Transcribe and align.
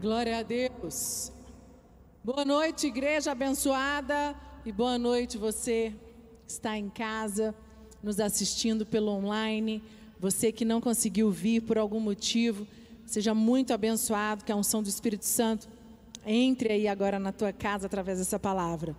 Glória 0.00 0.40
a 0.40 0.42
Deus. 0.42 1.32
Boa 2.22 2.44
noite, 2.44 2.86
igreja 2.86 3.32
abençoada, 3.32 4.36
e 4.62 4.70
boa 4.70 4.98
noite 4.98 5.38
você 5.38 5.94
que 6.44 6.52
está 6.52 6.76
em 6.76 6.90
casa, 6.90 7.54
nos 8.02 8.20
assistindo 8.20 8.84
pelo 8.84 9.10
online, 9.10 9.82
você 10.20 10.52
que 10.52 10.66
não 10.66 10.82
conseguiu 10.82 11.30
vir 11.30 11.62
por 11.62 11.78
algum 11.78 11.98
motivo, 11.98 12.66
seja 13.06 13.34
muito 13.34 13.72
abençoado, 13.72 14.44
que 14.44 14.52
a 14.52 14.56
unção 14.56 14.82
do 14.82 14.88
Espírito 14.88 15.24
Santo 15.24 15.66
entre 16.26 16.74
aí 16.74 16.86
agora 16.86 17.18
na 17.18 17.32
tua 17.32 17.52
casa 17.52 17.86
através 17.86 18.18
dessa 18.18 18.38
palavra. 18.38 18.94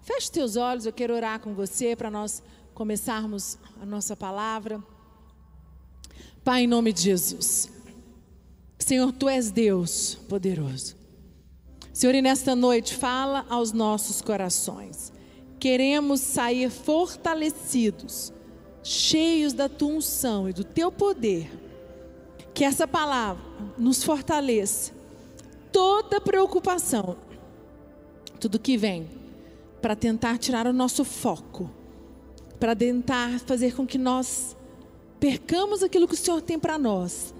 Feche 0.00 0.32
teus 0.32 0.56
olhos, 0.56 0.86
eu 0.86 0.92
quero 0.94 1.14
orar 1.14 1.40
com 1.40 1.52
você 1.52 1.94
para 1.94 2.10
nós 2.10 2.42
começarmos 2.72 3.58
a 3.82 3.84
nossa 3.84 4.16
palavra. 4.16 4.82
Pai, 6.42 6.62
em 6.62 6.66
nome 6.66 6.90
de 6.90 7.02
Jesus. 7.02 7.77
Senhor, 8.88 9.12
tu 9.12 9.28
és 9.28 9.50
Deus 9.50 10.14
poderoso. 10.30 10.96
Senhor, 11.92 12.14
e 12.14 12.22
nesta 12.22 12.56
noite 12.56 12.96
fala 12.96 13.44
aos 13.50 13.70
nossos 13.70 14.22
corações. 14.22 15.12
Queremos 15.60 16.20
sair 16.20 16.70
fortalecidos, 16.70 18.32
cheios 18.82 19.52
da 19.52 19.68
tua 19.68 19.88
unção 19.88 20.48
e 20.48 20.54
do 20.54 20.64
teu 20.64 20.90
poder. 20.90 21.50
Que 22.54 22.64
essa 22.64 22.88
palavra 22.88 23.44
nos 23.76 24.02
fortaleça. 24.02 24.94
Toda 25.70 26.18
preocupação, 26.18 27.18
tudo 28.40 28.58
que 28.58 28.78
vem 28.78 29.06
para 29.82 29.94
tentar 29.94 30.38
tirar 30.38 30.66
o 30.66 30.72
nosso 30.72 31.04
foco, 31.04 31.70
para 32.58 32.74
tentar 32.74 33.38
fazer 33.40 33.76
com 33.76 33.86
que 33.86 33.98
nós 33.98 34.56
percamos 35.20 35.82
aquilo 35.82 36.08
que 36.08 36.14
o 36.14 36.16
Senhor 36.16 36.40
tem 36.40 36.58
para 36.58 36.78
nós 36.78 37.34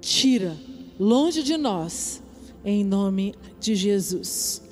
tira 0.00 0.56
longe 0.98 1.42
de 1.42 1.56
nós, 1.56 2.22
em 2.64 2.84
nome 2.84 3.34
de 3.60 3.74
Jesus. 3.74 4.62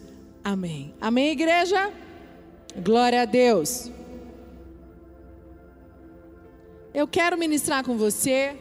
Amém. 0.42 0.92
Amém, 1.00 1.30
igreja? 1.30 1.92
Glória 2.82 3.22
a 3.22 3.24
Deus. 3.24 3.90
Eu 6.92 7.06
quero 7.06 7.38
ministrar 7.38 7.84
com 7.84 7.96
você. 7.96 8.56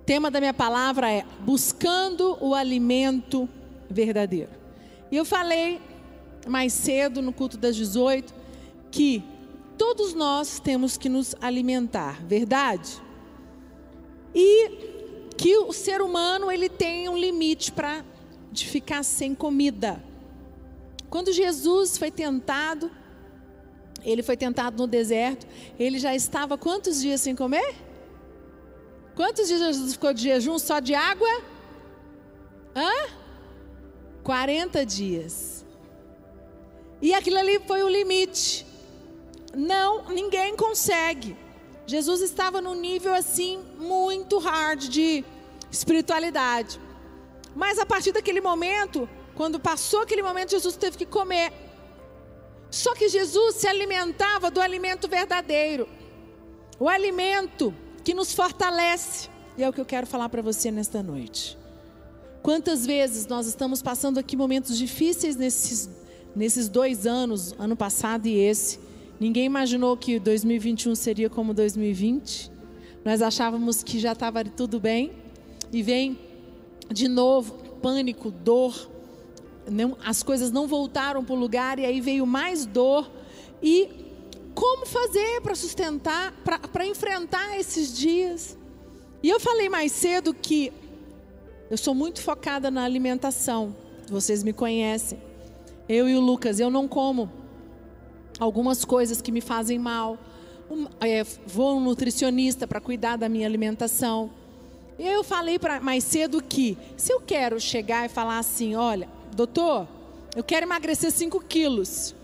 O 0.00 0.04
tema 0.04 0.30
da 0.30 0.38
minha 0.38 0.54
palavra 0.54 1.10
é 1.10 1.24
buscando 1.40 2.38
o 2.40 2.54
alimento 2.54 3.48
verdadeiro. 3.90 4.50
E 5.10 5.16
eu 5.16 5.24
falei 5.24 5.80
mais 6.46 6.72
cedo 6.72 7.20
no 7.20 7.32
culto 7.32 7.56
das 7.56 7.74
18 7.74 8.32
que 8.90 9.22
todos 9.76 10.14
nós 10.14 10.60
temos 10.60 10.96
que 10.96 11.08
nos 11.08 11.34
alimentar, 11.40 12.22
verdade? 12.24 13.02
E 14.34 14.95
que 15.36 15.56
o 15.58 15.72
ser 15.72 16.00
humano 16.00 16.50
ele 16.50 16.68
tem 16.68 17.08
um 17.08 17.16
limite 17.16 17.70
para 17.70 18.04
de 18.50 18.66
ficar 18.66 19.02
sem 19.02 19.34
comida. 19.34 20.02
Quando 21.10 21.32
Jesus 21.32 21.98
foi 21.98 22.10
tentado, 22.10 22.90
ele 24.04 24.22
foi 24.22 24.36
tentado 24.36 24.76
no 24.78 24.86
deserto, 24.86 25.46
ele 25.78 25.98
já 25.98 26.14
estava 26.14 26.56
quantos 26.56 27.00
dias 27.00 27.20
sem 27.20 27.36
comer? 27.36 27.74
Quantos 29.14 29.48
dias 29.48 29.60
Jesus 29.60 29.92
ficou 29.92 30.12
de 30.12 30.22
jejum 30.22 30.58
só 30.58 30.80
de 30.80 30.94
água? 30.94 31.28
Hã? 32.74 33.08
40 34.22 34.84
dias. 34.84 35.64
E 37.00 37.14
aquilo 37.14 37.38
ali 37.38 37.60
foi 37.66 37.82
o 37.82 37.88
limite. 37.88 38.66
Não, 39.54 40.08
ninguém 40.08 40.56
consegue. 40.56 41.36
Jesus 41.86 42.20
estava 42.20 42.60
num 42.60 42.74
nível 42.74 43.14
assim 43.14 43.62
muito 43.78 44.38
hard 44.38 44.88
de 44.88 45.24
espiritualidade. 45.70 46.80
Mas 47.54 47.78
a 47.78 47.86
partir 47.86 48.12
daquele 48.12 48.40
momento, 48.40 49.08
quando 49.34 49.60
passou 49.60 50.00
aquele 50.00 50.22
momento, 50.22 50.50
Jesus 50.50 50.76
teve 50.76 50.98
que 50.98 51.06
comer. 51.06 51.52
Só 52.70 52.94
que 52.94 53.08
Jesus 53.08 53.56
se 53.56 53.68
alimentava 53.68 54.50
do 54.50 54.60
alimento 54.60 55.08
verdadeiro. 55.08 55.88
O 56.78 56.88
alimento 56.88 57.74
que 58.02 58.12
nos 58.12 58.34
fortalece. 58.34 59.28
E 59.56 59.62
é 59.62 59.68
o 59.68 59.72
que 59.72 59.80
eu 59.80 59.86
quero 59.86 60.06
falar 60.06 60.28
para 60.28 60.42
você 60.42 60.70
nesta 60.70 61.02
noite. 61.02 61.56
Quantas 62.42 62.84
vezes 62.84 63.26
nós 63.26 63.46
estamos 63.46 63.80
passando 63.80 64.18
aqui 64.18 64.36
momentos 64.36 64.76
difíceis 64.76 65.36
nesses, 65.36 65.88
nesses 66.34 66.68
dois 66.68 67.06
anos, 67.06 67.54
ano 67.58 67.76
passado 67.76 68.26
e 68.26 68.38
esse, 68.38 68.78
Ninguém 69.18 69.46
imaginou 69.46 69.96
que 69.96 70.18
2021 70.18 70.94
seria 70.94 71.30
como 71.30 71.54
2020. 71.54 72.50
Nós 73.04 73.22
achávamos 73.22 73.82
que 73.82 73.98
já 73.98 74.12
estava 74.12 74.44
tudo 74.44 74.78
bem. 74.78 75.12
E 75.72 75.82
vem 75.82 76.18
de 76.92 77.08
novo 77.08 77.54
pânico, 77.80 78.30
dor. 78.30 78.90
As 80.04 80.22
coisas 80.22 80.50
não 80.50 80.66
voltaram 80.66 81.24
para 81.24 81.34
o 81.34 81.38
lugar 81.38 81.78
e 81.78 81.86
aí 81.86 82.00
veio 82.00 82.26
mais 82.26 82.66
dor. 82.66 83.10
E 83.62 83.88
como 84.54 84.84
fazer 84.86 85.40
para 85.40 85.54
sustentar, 85.54 86.32
para 86.72 86.86
enfrentar 86.86 87.58
esses 87.58 87.96
dias? 87.96 88.56
E 89.22 89.30
eu 89.30 89.40
falei 89.40 89.68
mais 89.68 89.92
cedo 89.92 90.34
que 90.34 90.72
eu 91.70 91.76
sou 91.76 91.94
muito 91.94 92.20
focada 92.20 92.70
na 92.70 92.84
alimentação. 92.84 93.74
Vocês 94.08 94.42
me 94.42 94.52
conhecem. 94.52 95.18
Eu 95.88 96.08
e 96.08 96.14
o 96.14 96.20
Lucas, 96.20 96.60
eu 96.60 96.70
não 96.70 96.86
como 96.86 97.45
algumas 98.38 98.84
coisas 98.84 99.20
que 99.20 99.32
me 99.32 99.40
fazem 99.40 99.78
mal. 99.78 100.18
Um, 100.70 100.86
é, 101.00 101.24
vou 101.46 101.76
um 101.76 101.80
nutricionista 101.80 102.66
para 102.66 102.80
cuidar 102.80 103.16
da 103.16 103.28
minha 103.28 103.46
alimentação. 103.46 104.30
E 104.98 105.06
eu 105.06 105.22
falei 105.22 105.58
pra, 105.58 105.80
mais 105.80 106.04
cedo 106.04 106.42
que, 106.42 106.76
se 106.96 107.12
eu 107.12 107.20
quero 107.20 107.60
chegar 107.60 108.06
e 108.06 108.08
falar 108.08 108.38
assim: 108.38 108.74
olha, 108.74 109.08
doutor, 109.34 109.86
eu 110.34 110.42
quero 110.42 110.66
emagrecer 110.66 111.10
5 111.10 111.40
quilos. 111.44 112.14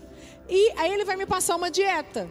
E 0.49 0.71
aí 0.77 0.91
ele 0.91 1.05
vai 1.05 1.15
me 1.15 1.25
passar 1.25 1.55
uma 1.55 1.71
dieta. 1.71 2.29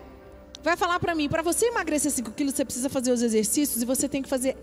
Vai 0.62 0.76
falar 0.76 0.98
para 1.00 1.14
mim: 1.14 1.28
para 1.28 1.42
você 1.42 1.66
emagrecer 1.66 2.10
5 2.10 2.32
quilos, 2.32 2.54
você 2.54 2.64
precisa 2.64 2.88
fazer 2.88 3.12
os 3.12 3.22
exercícios 3.22 3.82
e 3.82 3.86
você 3.86 4.08
tem 4.08 4.22
que 4.22 4.28
fazer 4.28 4.56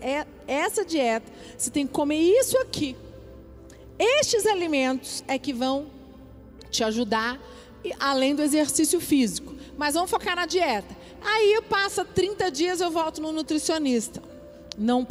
essa 0.46 0.84
dieta. 0.84 1.30
Você 1.56 1.70
tem 1.70 1.86
que 1.86 1.92
comer 1.92 2.18
isso 2.18 2.56
aqui. 2.58 2.96
Estes 3.98 4.46
alimentos 4.46 5.22
é 5.28 5.38
que 5.38 5.52
vão 5.52 5.86
te 6.70 6.84
ajudar 6.84 7.38
além 7.98 8.34
do 8.34 8.42
exercício 8.42 9.00
físico. 9.00 9.54
Mas 9.76 9.94
vamos 9.94 10.10
focar 10.10 10.36
na 10.36 10.46
dieta. 10.46 10.96
Aí 11.22 11.60
passa 11.68 12.04
30 12.04 12.50
dias 12.50 12.80
eu 12.80 12.90
volto 12.90 13.20
no 13.20 13.32
nutricionista. 13.32 14.22
Não, 14.76 15.06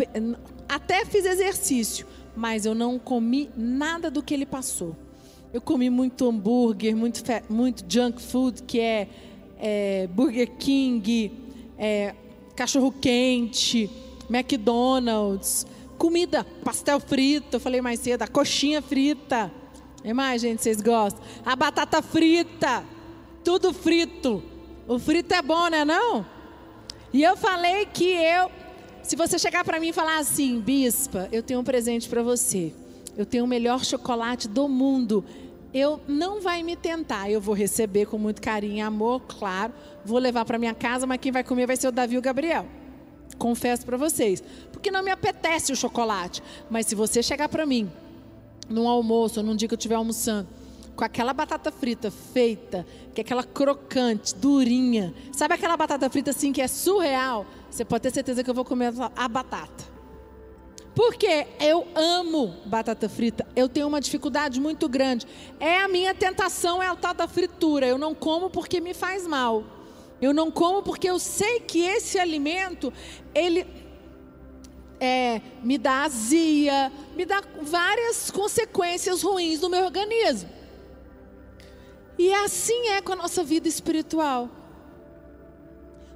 até 0.68 1.06
fiz 1.06 1.26
exercício, 1.26 2.06
mas 2.36 2.66
eu 2.66 2.74
não 2.74 2.98
comi 2.98 3.50
nada 3.56 4.10
do 4.10 4.22
que 4.24 4.34
ele 4.34 4.46
passou. 4.46 4.96
Eu 5.52 5.62
comi 5.62 5.90
muito 5.90 6.28
hambúrguer, 6.28 6.96
muito, 6.96 7.24
muito 7.50 7.84
junk 7.88 8.22
food, 8.22 8.64
que 8.64 8.80
é, 8.80 9.08
é 9.58 10.08
Burger 10.08 10.52
King, 10.58 11.32
é, 11.78 12.14
cachorro 12.56 12.92
quente, 12.92 13.90
McDonald's, 14.30 15.66
comida, 15.98 16.46
pastel 16.64 17.00
frito, 17.00 17.58
eu 17.58 17.60
falei 17.60 17.82
mais 17.82 18.00
cedo, 18.00 18.22
a 18.22 18.28
coxinha 18.28 18.82
frita. 18.82 19.52
E 20.04 20.14
mais, 20.14 20.42
gente, 20.42 20.62
vocês 20.62 20.82
gostam? 20.82 21.22
A 21.46 21.56
batata 21.56 22.02
frita, 22.02 22.84
tudo 23.44 23.74
frito. 23.74 24.44
O 24.88 24.98
frito 24.98 25.34
é 25.34 25.42
bom, 25.42 25.68
né 25.68 25.84
não? 25.84 26.26
E 27.12 27.24
eu 27.24 27.36
falei 27.36 27.86
que 27.86 28.06
eu, 28.06 28.50
se 29.04 29.16
você 29.16 29.38
chegar 29.38 29.64
para 29.64 29.80
mim 29.80 29.90
e 29.90 29.94
falar 29.94 30.20
assim, 30.20 30.60
bispa, 30.60 31.28
eu 31.32 31.44
tenho 31.44 31.60
um 31.60 31.64
presente 31.64 32.08
para 32.08 32.24
você. 32.24 32.74
Eu 33.18 33.26
tenho 33.26 33.44
o 33.44 33.48
melhor 33.48 33.84
chocolate 33.84 34.48
do 34.48 34.68
mundo. 34.70 35.26
Eu 35.74 36.00
não 36.08 36.42
vai 36.42 36.64
me 36.64 36.76
tentar, 36.76 37.30
eu 37.30 37.42
vou 37.42 37.54
receber 37.54 38.06
com 38.06 38.18
muito 38.18 38.42
carinho 38.42 38.78
e 38.78 38.82
amor, 38.82 39.22
claro. 39.28 39.74
Vou 40.06 40.18
levar 40.18 40.46
para 40.46 40.58
minha 40.58 40.74
casa, 40.74 41.06
mas 41.06 41.20
quem 41.20 41.32
vai 41.32 41.44
comer 41.44 41.68
vai 41.68 41.76
ser 41.76 41.88
o 41.88 41.92
Davi 41.92 42.16
e 42.16 42.18
o 42.18 42.22
Gabriel. 42.22 42.66
Confesso 43.38 43.86
para 43.86 43.98
vocês, 43.98 44.42
porque 44.72 44.90
não 44.90 45.04
me 45.04 45.12
apetece 45.12 45.72
o 45.72 45.76
chocolate. 45.76 46.42
Mas 46.70 46.88
se 46.88 46.96
você 46.96 47.22
chegar 47.22 47.50
para 47.50 47.66
mim 47.66 47.92
num 48.70 48.88
almoço, 48.88 49.40
ou 49.40 49.46
num 49.46 49.56
dia 49.56 49.68
que 49.68 49.74
eu 49.74 49.78
estiver 49.78 49.96
almoçando, 49.96 50.48
com 50.96 51.04
aquela 51.04 51.34
batata 51.34 51.72
frita 51.72 52.12
feita, 52.12 52.86
que 53.14 53.22
é 53.22 53.24
aquela 53.24 53.44
crocante, 53.44 54.36
durinha. 54.36 55.14
Sabe 55.32 55.54
aquela 55.54 55.76
batata 55.76 56.10
frita 56.10 56.32
assim 56.32 56.52
que 56.52 56.62
é 56.62 56.68
surreal? 56.68 57.46
Você 57.70 57.86
pode 57.86 58.04
ter 58.04 58.12
certeza 58.12 58.44
que 58.44 58.50
eu 58.50 58.54
vou 58.54 58.66
comer 58.66 58.94
a 59.16 59.28
batata. 59.28 59.86
Porque 60.94 61.48
eu 61.62 61.88
amo 61.96 62.56
batata 62.66 63.08
frita. 63.08 63.48
Eu 63.56 63.70
tenho 63.70 63.88
uma 63.88 64.02
dificuldade 64.02 64.60
muito 64.60 64.90
grande. 64.90 65.26
É 65.60 65.78
a 65.78 65.88
minha 65.88 66.14
tentação, 66.14 66.84
é 66.84 66.92
o 66.92 66.96
tal 66.98 67.14
da 67.14 67.28
fritura. 67.28 67.88
Eu 67.88 67.98
não 67.98 68.14
como 68.14 68.50
porque 68.50 68.82
me 68.82 68.94
faz 68.94 69.26
mal. 69.26 69.64
Eu 70.22 70.34
não 70.34 70.52
como 70.52 70.84
porque 70.84 71.10
eu 71.10 71.18
sei 71.18 71.62
que 71.62 71.80
esse 71.80 72.20
alimento, 72.20 72.92
ele 73.34 73.66
é, 75.00 75.42
me 75.64 75.78
dá 75.78 76.04
azia, 76.04 76.92
me 77.16 77.26
dá 77.26 77.42
várias 77.62 78.30
consequências 78.30 79.22
ruins 79.22 79.62
no 79.62 79.70
meu 79.70 79.86
organismo. 79.86 80.50
E 82.18 82.34
assim 82.34 82.90
é 82.90 83.02
com 83.02 83.14
a 83.14 83.16
nossa 83.16 83.44
vida 83.44 83.68
espiritual. 83.68 84.50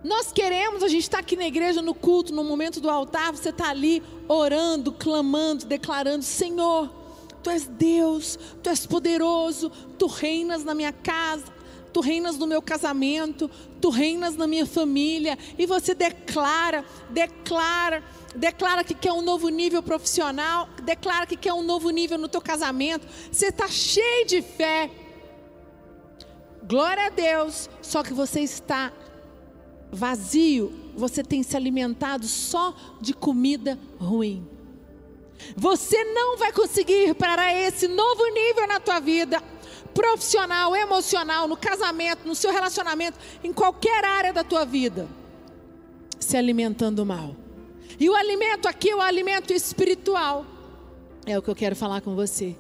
Nós 0.04 0.34
queremos, 0.34 0.84
a 0.84 0.90
gente 0.90 1.04
está 1.04 1.20
aqui 1.20 1.38
na 1.38 1.48
igreja, 1.48 1.82
no 1.82 1.94
culto, 1.94 2.34
no 2.34 2.44
momento 2.44 2.82
do 2.82 2.90
altar, 2.90 3.32
você 3.32 3.50
está 3.50 3.70
ali 3.70 4.04
orando, 4.28 4.92
clamando, 4.92 5.66
declarando: 5.66 6.26
Senhor, 6.26 6.94
Tu 7.42 7.50
és 7.50 7.66
Deus, 7.68 8.38
Tu 8.62 8.70
és 8.70 8.86
poderoso, 8.86 9.70
Tu 9.98 10.06
reinas 10.08 10.66
na 10.66 10.74
minha 10.74 10.92
casa, 10.92 11.46
Tu 11.94 12.02
reinas 12.02 12.38
no 12.38 12.48
meu 12.48 12.62
casamento, 12.62 13.50
Tu 13.80 13.90
reinas 13.90 14.36
na 14.36 14.48
minha 14.48 14.66
família, 14.66 15.38
e 15.58 15.66
você 15.66 15.94
declara, 15.94 16.84
declara, 17.10 18.04
declara 18.36 18.84
que 18.84 18.96
quer 18.96 19.14
um 19.14 19.22
novo 19.22 19.50
nível 19.50 19.84
profissional, 19.84 20.68
declara 20.84 21.28
que 21.28 21.38
quer 21.38 21.54
um 21.54 21.62
novo 21.62 21.90
nível 21.92 22.18
no 22.18 22.28
teu 22.28 22.42
casamento, 22.42 23.08
você 23.32 23.48
está 23.48 23.68
cheio 23.68 24.26
de 24.26 24.42
fé. 24.42 24.90
Glória 26.64 27.08
a 27.08 27.10
Deus, 27.10 27.70
só 27.82 28.02
que 28.02 28.14
você 28.14 28.40
está 28.40 28.92
vazio, 29.92 30.74
você 30.96 31.24
tem 31.24 31.44
se 31.44 31.56
alimentado 31.56 32.26
só 32.26 32.74
de 33.00 33.14
comida 33.14 33.78
ruim. 34.00 34.48
Você 35.56 36.04
não 36.06 36.38
vai 36.38 36.52
conseguir 36.52 37.10
ir 37.10 37.16
para 37.16 37.54
esse 37.54 37.88
novo 37.88 38.26
nível 38.30 38.68
na 38.68 38.80
tua 38.80 39.00
vida, 39.00 39.44
profissional, 39.94 40.76
emocional, 40.76 41.48
no 41.48 41.58
casamento, 41.58 42.28
no 42.28 42.36
seu 42.36 42.52
relacionamento, 42.52 43.18
em 43.44 43.54
qualquer 43.54 44.04
área 44.04 44.34
da 44.34 44.44
tua 44.44 44.66
vida, 44.66 45.08
se 46.20 46.36
alimentando 46.38 47.06
mal. 47.06 47.36
E 48.00 48.10
o 48.10 48.16
alimento 48.16 48.68
aqui 48.68 48.90
é 48.90 48.96
o 48.96 49.02
alimento 49.02 49.54
espiritual. 49.54 50.46
É 51.26 51.38
o 51.38 51.42
que 51.42 51.50
eu 51.50 51.56
quero 51.56 51.76
falar 51.76 52.02
com 52.02 52.16
você. 52.16 52.56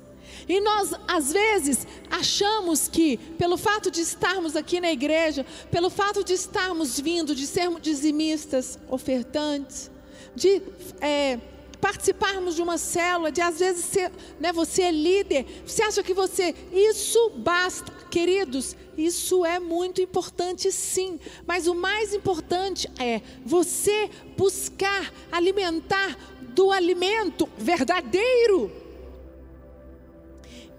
E 0.47 0.59
nós, 0.59 0.93
às 1.07 1.31
vezes, 1.31 1.87
achamos 2.09 2.87
que, 2.87 3.17
pelo 3.17 3.57
fato 3.57 3.91
de 3.91 4.01
estarmos 4.01 4.55
aqui 4.55 4.79
na 4.79 4.91
igreja, 4.91 5.45
pelo 5.71 5.89
fato 5.89 6.23
de 6.23 6.33
estarmos 6.33 6.99
vindo, 6.99 7.35
de 7.35 7.45
sermos 7.45 7.81
dizimistas, 7.81 8.79
ofertantes, 8.89 9.91
de 10.35 10.61
é, 10.99 11.39
participarmos 11.83 12.55
de 12.55 12.61
uma 12.61 12.77
célula, 12.77 13.29
de 13.29 13.41
às 13.41 13.59
vezes 13.59 13.83
ser, 13.83 14.09
né, 14.39 14.53
você 14.53 14.83
é 14.83 14.91
líder, 14.91 15.45
você 15.67 15.83
acha 15.83 16.01
que 16.01 16.13
você, 16.13 16.55
isso 16.71 17.31
basta. 17.35 17.91
Queridos, 18.09 18.73
isso 18.97 19.43
é 19.43 19.59
muito 19.59 20.01
importante 20.01 20.71
sim, 20.71 21.19
mas 21.45 21.67
o 21.67 21.75
mais 21.75 22.13
importante 22.13 22.89
é 22.97 23.21
você 23.43 24.09
buscar 24.37 25.11
alimentar 25.29 26.17
do 26.55 26.71
alimento 26.71 27.49
verdadeiro 27.57 28.71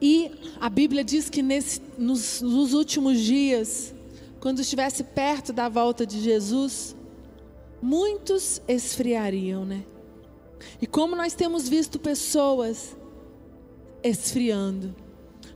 e 0.01 0.31
a 0.59 0.71
Bíblia 0.71 1.05
diz 1.05 1.29
que 1.29 1.43
nesse, 1.43 1.83
nos, 1.99 2.41
nos 2.41 2.73
últimos 2.73 3.19
dias, 3.21 3.95
quando 4.41 4.61
estivesse 4.61 5.05
perto 5.05 5.53
da 5.53 5.69
volta 5.69 6.07
de 6.07 6.21
Jesus, 6.21 6.97
muitos 7.83 8.63
esfriariam, 8.67 9.67
né? 9.67 9.85
E 10.81 10.87
como 10.87 11.17
nós 11.17 11.35
temos 11.35 11.69
visto 11.69 11.99
pessoas 11.99 12.97
esfriando, 14.03 14.95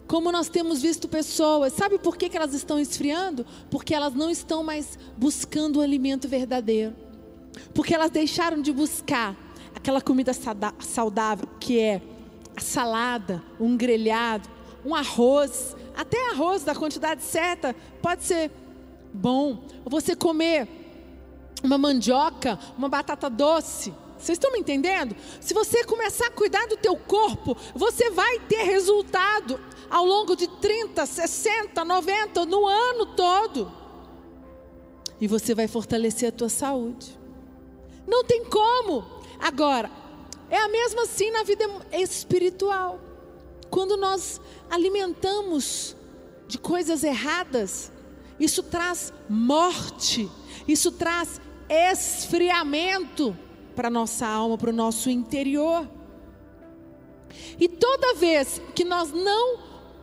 como 0.06 0.32
nós 0.32 0.48
temos 0.48 0.80
visto 0.80 1.06
pessoas, 1.06 1.74
sabe 1.74 1.98
por 1.98 2.16
que, 2.16 2.30
que 2.30 2.36
elas 2.36 2.54
estão 2.54 2.80
esfriando? 2.80 3.44
Porque 3.70 3.94
elas 3.94 4.14
não 4.14 4.30
estão 4.30 4.64
mais 4.64 4.98
buscando 5.18 5.76
o 5.76 5.82
alimento 5.82 6.26
verdadeiro, 6.26 6.96
porque 7.74 7.94
elas 7.94 8.10
deixaram 8.10 8.62
de 8.62 8.72
buscar 8.72 9.36
aquela 9.74 10.00
comida 10.00 10.32
saudável 10.80 11.48
que 11.60 11.78
é 11.78 12.00
a 12.56 12.60
salada, 12.60 13.42
um 13.60 13.76
grelhado, 13.76 14.48
um 14.84 14.94
arroz, 14.94 15.76
até 15.94 16.30
arroz 16.30 16.64
da 16.64 16.74
quantidade 16.74 17.22
certa 17.22 17.76
pode 18.00 18.24
ser 18.24 18.50
bom. 19.12 19.62
Você 19.84 20.16
comer 20.16 20.68
uma 21.62 21.76
mandioca, 21.76 22.58
uma 22.76 22.88
batata 22.88 23.28
doce. 23.28 23.92
Vocês 24.18 24.36
estão 24.36 24.52
me 24.52 24.58
entendendo? 24.58 25.14
Se 25.40 25.54
você 25.54 25.84
começar 25.84 26.26
a 26.26 26.30
cuidar 26.30 26.66
do 26.66 26.76
teu 26.76 26.96
corpo, 26.96 27.56
você 27.74 28.10
vai 28.10 28.40
ter 28.40 28.62
resultado 28.64 29.60
ao 29.88 30.04
longo 30.04 30.34
de 30.34 30.48
30, 30.48 31.06
60, 31.06 31.84
90, 31.84 32.44
no 32.46 32.66
ano 32.66 33.06
todo. 33.14 33.72
E 35.20 35.28
você 35.28 35.54
vai 35.54 35.68
fortalecer 35.68 36.28
a 36.28 36.32
tua 36.32 36.48
saúde. 36.48 37.18
Não 38.06 38.24
tem 38.24 38.44
como. 38.44 39.04
Agora, 39.38 39.90
é 40.50 40.56
a 40.56 40.68
mesma 40.68 41.02
assim 41.02 41.30
na 41.30 41.44
vida 41.44 41.64
espiritual. 41.92 43.00
Quando 43.70 43.96
nós 43.96 44.40
alimentamos 44.68 45.94
de 46.48 46.58
coisas 46.58 47.04
erradas, 47.04 47.92
isso 48.40 48.62
traz 48.62 49.12
morte, 49.28 50.28
isso 50.66 50.90
traz 50.90 51.40
esfriamento 51.68 53.36
para 53.78 53.86
a 53.86 53.90
nossa 53.92 54.26
alma, 54.26 54.58
para 54.58 54.70
o 54.70 54.72
nosso 54.72 55.08
interior. 55.08 55.88
E 57.60 57.68
toda 57.68 58.14
vez 58.14 58.60
que 58.74 58.82
nós 58.82 59.12
não 59.12 59.56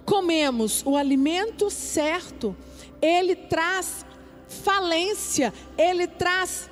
comemos 0.06 0.82
o 0.86 0.96
alimento 0.96 1.70
certo, 1.70 2.56
ele 3.02 3.36
traz 3.36 4.06
falência, 4.48 5.54
ele 5.78 6.08
traz. 6.08 6.70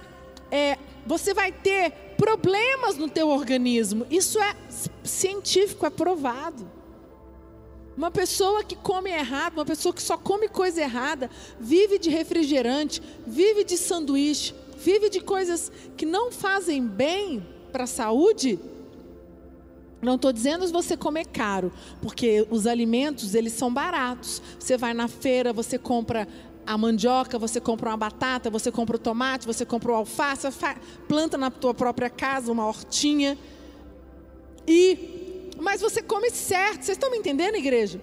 É, 0.50 0.78
você 1.06 1.34
vai 1.34 1.52
ter 1.52 1.92
problemas 2.16 2.96
no 2.96 3.10
teu 3.10 3.28
organismo. 3.28 4.08
Isso 4.10 4.40
é 4.40 4.56
científico, 5.04 5.86
é 5.86 5.90
provado. 5.90 6.72
Uma 7.98 8.12
pessoa 8.12 8.64
que 8.64 8.78
come 8.78 9.12
errado, 9.12 9.56
uma 9.58 9.66
pessoa 9.66 9.94
que 9.94 10.02
só 10.02 10.18
come 10.18 10.48
coisa 10.48 10.82
errada, 10.82 11.30
vive 11.60 12.00
de 12.00 12.10
refrigerante, 12.10 13.02
vive 13.28 13.66
de 13.66 13.78
sanduíche, 13.78 14.56
vive 14.84 15.10
de 15.10 15.22
coisas 15.22 15.72
que 15.96 16.06
não 16.06 16.32
fazem 16.32 16.86
bem 16.86 17.46
para 17.72 17.86
a 17.86 17.88
saúde. 17.88 18.60
Não 20.02 20.16
estou 20.16 20.34
dizendo 20.34 20.68
você 20.68 20.98
comer 20.98 21.26
caro, 21.26 21.72
porque 22.02 22.46
os 22.50 22.68
alimentos 22.68 23.34
eles 23.34 23.54
são 23.54 23.74
baratos. 23.74 24.42
Você 24.60 24.78
vai 24.78 24.94
na 24.94 25.08
feira, 25.08 25.54
você 25.54 25.78
compra 25.78 26.28
a 26.66 26.78
mandioca, 26.78 27.40
você 27.40 27.60
compra 27.60 27.90
uma 27.90 27.98
batata, 27.98 28.50
você 28.50 28.72
compra 28.72 28.98
o 28.98 29.00
tomate, 29.00 29.46
você 29.46 29.66
compra 29.66 29.92
o 29.94 29.96
alface, 29.96 30.48
planta 31.08 31.38
na 31.38 31.50
tua 31.50 31.74
própria 31.74 32.10
casa 32.10 32.52
uma 32.52 32.68
hortinha. 32.68 33.38
E 34.68 35.50
mas 35.60 35.80
você 35.80 36.02
come 36.02 36.30
certo. 36.30 36.84
Vocês 36.84 36.98
estão 36.98 37.10
me 37.10 37.18
entendendo, 37.18 37.56
igreja? 37.56 38.02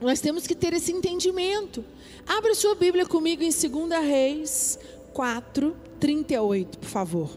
Nós 0.00 0.20
temos 0.20 0.46
que 0.46 0.54
ter 0.54 0.72
esse 0.72 0.90
entendimento. 0.90 1.84
Abra 2.26 2.54
sua 2.54 2.74
Bíblia 2.74 3.06
comigo 3.06 3.42
em 3.42 3.50
2 3.50 4.02
Reis 4.02 4.78
4, 5.12 5.76
38, 5.98 6.78
por 6.78 6.88
favor. 6.88 7.30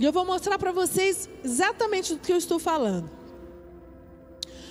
E 0.00 0.04
eu 0.04 0.12
vou 0.12 0.24
mostrar 0.24 0.58
para 0.58 0.72
vocês 0.72 1.28
exatamente 1.44 2.14
do 2.14 2.20
que 2.20 2.32
eu 2.32 2.36
estou 2.36 2.58
falando. 2.58 3.10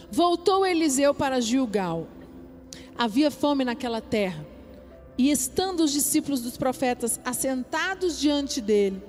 Voltou 0.10 0.66
Eliseu 0.66 1.14
para 1.14 1.42
Gilgal 1.42 2.08
havia 2.98 3.30
fome 3.30 3.64
naquela 3.64 4.02
terra. 4.02 4.46
E 5.18 5.32
estando 5.32 5.82
os 5.82 5.92
discípulos 5.92 6.42
dos 6.42 6.58
profetas 6.58 7.20
assentados 7.24 8.20
diante 8.20 8.60
dele, 8.62 9.02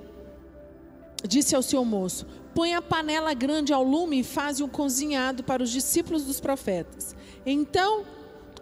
disse 1.27 1.55
ao 1.55 1.61
seu 1.61 1.83
moço: 1.83 2.25
Põe 2.53 2.73
a 2.73 2.81
panela 2.81 3.33
grande 3.33 3.73
ao 3.73 3.83
lume 3.83 4.19
e 4.19 4.23
faze 4.23 4.63
um 4.63 4.67
cozinhado 4.67 5.43
para 5.43 5.63
os 5.63 5.69
discípulos 5.69 6.23
dos 6.23 6.39
profetas. 6.39 7.15
Então 7.45 8.05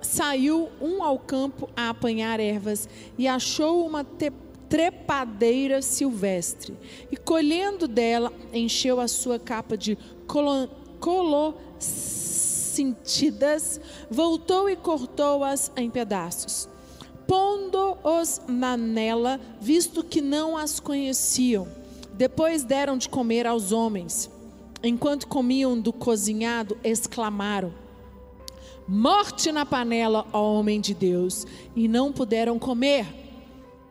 saiu 0.01 0.69
um 0.81 1.03
ao 1.03 1.19
campo 1.19 1.69
a 1.75 1.89
apanhar 1.89 2.39
ervas 2.39 2.87
e 3.17 3.27
achou 3.27 3.85
uma 3.85 4.05
trepadeira 4.69 5.81
silvestre. 5.81 6.77
E 7.11 7.17
colhendo 7.17 7.87
dela, 7.87 8.31
encheu 8.53 8.99
a 8.99 9.07
sua 9.07 9.39
capa 9.39 9.77
de 9.77 9.97
colo, 10.27 10.69
colo 10.99 11.55
sentidas, 12.77 13.79
voltou 14.09 14.69
e 14.69 14.75
cortou-as 14.75 15.71
em 15.75 15.89
pedaços, 15.89 16.69
pondo-os 17.25 18.41
na 18.47 18.77
nela, 18.77 19.39
visto 19.59 20.03
que 20.03 20.21
não 20.21 20.57
as 20.57 20.79
conheciam. 20.79 21.67
Depois 22.13 22.63
deram 22.63 22.97
de 22.97 23.09
comer 23.09 23.45
aos 23.45 23.71
homens. 23.71 24.29
Enquanto 24.83 25.27
comiam 25.27 25.79
do 25.79 25.91
cozinhado, 25.91 26.77
exclamaram: 26.83 27.73
Morte 28.87 29.51
na 29.51 29.65
panela, 29.65 30.25
ó 30.31 30.53
homem 30.53 30.79
de 30.79 30.93
Deus! 30.93 31.45
E 31.75 31.87
não 31.87 32.13
puderam 32.13 32.57
comer. 32.57 33.05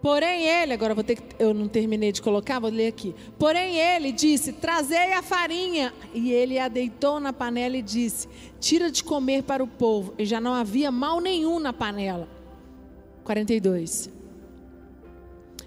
Porém 0.01 0.47
ele, 0.47 0.73
agora 0.73 0.95
vou 0.95 1.03
ter 1.03 1.17
que, 1.17 1.43
eu 1.43 1.53
não 1.53 1.67
terminei 1.67 2.13
de 2.13 2.23
colocar, 2.23 2.61
vou 2.61 2.71
ler 2.71 2.87
aqui. 2.87 3.15
Porém 3.39 3.77
ele 3.77 4.13
disse: 4.13 4.53
Trazei 4.53 5.13
a 5.13 5.23
farinha. 5.23 5.93
E 6.15 6.31
ele 6.31 6.59
a 6.59 6.69
deitou 6.69 7.19
na 7.19 7.33
panela 7.33 7.77
e 7.77 7.83
disse: 7.83 8.29
Tira 8.61 8.91
de 8.91 9.03
comer 9.03 9.43
para 9.43 9.65
o 9.65 9.67
povo. 9.67 10.15
E 10.17 10.25
já 10.25 10.41
não 10.41 10.55
havia 10.55 10.93
mal 10.93 11.21
nenhum 11.21 11.59
na 11.59 11.73
panela. 11.73 12.29
42. 13.25 14.11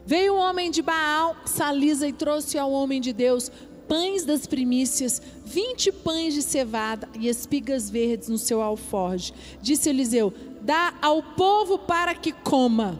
Veio 0.05 0.33
o 0.33 0.37
homem 0.37 0.71
de 0.71 0.81
Baal, 0.81 1.35
Salisa, 1.45 2.07
e 2.07 2.13
trouxe 2.13 2.57
ao 2.57 2.71
homem 2.71 2.99
de 2.99 3.13
Deus 3.13 3.51
pães 3.89 4.23
das 4.23 4.45
primícias, 4.45 5.19
vinte 5.43 5.91
pães 5.91 6.35
de 6.35 6.43
cevada 6.43 7.09
e 7.19 7.27
espigas 7.27 7.89
verdes 7.89 8.29
no 8.29 8.37
seu 8.37 8.61
alforge. 8.61 9.33
Disse 9.61 9.89
Eliseu: 9.89 10.31
Dá 10.61 10.93
ao 11.01 11.23
povo 11.23 11.79
para 11.79 12.13
que 12.13 12.31
coma. 12.31 12.99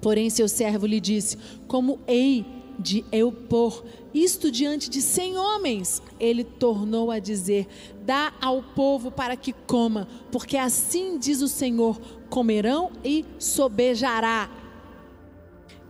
Porém, 0.00 0.30
seu 0.30 0.48
servo 0.48 0.86
lhe 0.86 0.98
disse: 0.98 1.36
Como 1.68 2.00
hei 2.08 2.46
de 2.78 3.04
eu 3.12 3.30
pôr 3.30 3.84
isto 4.14 4.50
diante 4.50 4.88
de 4.88 5.02
cem 5.02 5.36
homens? 5.36 6.00
Ele 6.18 6.42
tornou 6.42 7.10
a 7.10 7.18
dizer: 7.18 7.66
Dá 8.06 8.32
ao 8.40 8.62
povo 8.62 9.10
para 9.10 9.36
que 9.36 9.52
coma, 9.52 10.08
porque 10.32 10.56
assim 10.56 11.18
diz 11.18 11.42
o 11.42 11.48
Senhor: 11.48 12.00
comerão 12.30 12.90
e 13.04 13.24
sobejará. 13.38 14.50